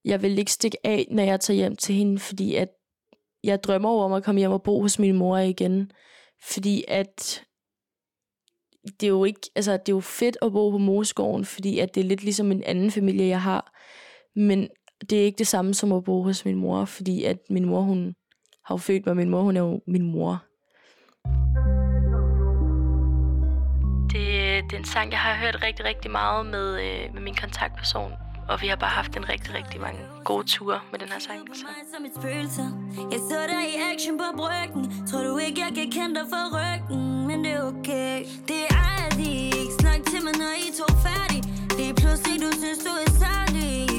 jeg 0.05 0.21
vil 0.21 0.39
ikke 0.39 0.51
stikke 0.51 0.77
af, 0.83 1.07
når 1.11 1.23
jeg 1.23 1.39
tager 1.39 1.55
hjem 1.55 1.75
til 1.75 1.95
hende, 1.95 2.19
fordi 2.19 2.55
at 2.55 2.69
jeg 3.43 3.63
drømmer 3.63 3.89
over 3.89 4.05
om 4.05 4.13
at 4.13 4.23
komme 4.23 4.39
hjem 4.39 4.51
og 4.51 4.63
bo 4.63 4.81
hos 4.81 4.99
min 4.99 5.17
mor 5.17 5.37
igen. 5.37 5.91
Fordi 6.43 6.83
at 6.87 7.43
det 8.99 9.03
er 9.03 9.11
jo 9.11 9.25
ikke, 9.25 9.39
altså 9.55 9.71
det 9.71 9.89
er 9.89 9.95
jo 9.95 9.99
fedt 9.99 10.37
at 10.41 10.51
bo 10.51 10.69
på 10.69 10.77
Moskoven, 10.77 11.45
fordi 11.45 11.79
at 11.79 11.95
det 11.95 12.01
er 12.01 12.05
lidt 12.05 12.23
ligesom 12.23 12.51
en 12.51 12.63
anden 12.63 12.91
familie, 12.91 13.27
jeg 13.27 13.41
har. 13.41 13.73
Men 14.35 14.69
det 15.09 15.19
er 15.19 15.23
ikke 15.23 15.37
det 15.37 15.47
samme 15.47 15.73
som 15.73 15.91
at 15.91 16.03
bo 16.03 16.23
hos 16.23 16.45
min 16.45 16.55
mor, 16.55 16.85
fordi 16.85 17.23
at 17.23 17.37
min 17.49 17.65
mor, 17.65 17.81
hun 17.81 18.15
har 18.65 18.75
jo 18.75 18.77
født 18.77 19.05
mig, 19.05 19.15
min 19.15 19.29
mor, 19.29 19.41
hun 19.41 19.57
er 19.57 19.61
jo 19.61 19.81
min 19.87 20.11
mor. 20.11 20.43
Det, 24.11 24.63
det 24.63 24.73
er 24.73 24.77
en 24.77 24.85
sang, 24.85 25.11
jeg 25.11 25.19
har 25.19 25.45
hørt 25.45 25.63
rigtig, 25.63 25.85
rigtig 25.85 26.11
meget 26.11 26.45
med, 26.45 26.81
øh, 26.83 27.13
med 27.13 27.21
min 27.21 27.35
kontaktperson. 27.35 28.11
Og 28.47 28.61
vi 28.61 28.67
har 28.67 28.75
bare 28.75 28.89
haft 28.89 29.17
en 29.17 29.29
rigtig, 29.29 29.53
rigtig 29.53 29.81
mange 29.81 29.99
gode 30.23 30.47
ture 30.47 30.79
med 30.91 30.99
den 30.99 31.07
her 31.07 31.19
sang. 31.19 31.39
Så. 31.53 31.65
Spøgelse 32.19 32.61
Jeg 33.11 33.19
så 33.29 33.39
dig 33.51 33.63
i 33.73 33.75
action 33.93 34.17
på 34.17 34.37
bryggen. 34.37 35.07
Tror 35.07 35.23
du 35.23 35.37
ikke, 35.37 35.61
jeg 35.65 35.71
kan 35.75 35.91
kende 35.91 36.15
dig 36.19 36.25
for 36.33 36.43
ryggen? 36.57 37.27
Men 37.27 37.43
det 37.43 37.53
er 37.53 37.63
okay. 37.67 38.25
Det 38.47 38.59
er 38.69 38.75
aldrig 38.97 39.45
Ikke 39.45 39.73
snak 39.79 40.01
til 40.11 40.23
mig, 40.23 40.33
når 40.41 40.53
I 40.65 40.67
to 40.79 40.87
færdig 41.07 41.41
Lige 41.79 41.93
pludselig, 41.93 42.35
du 42.45 42.51
synes, 42.61 42.79
du 42.87 42.93
er 43.05 43.11
særlig 43.23 43.90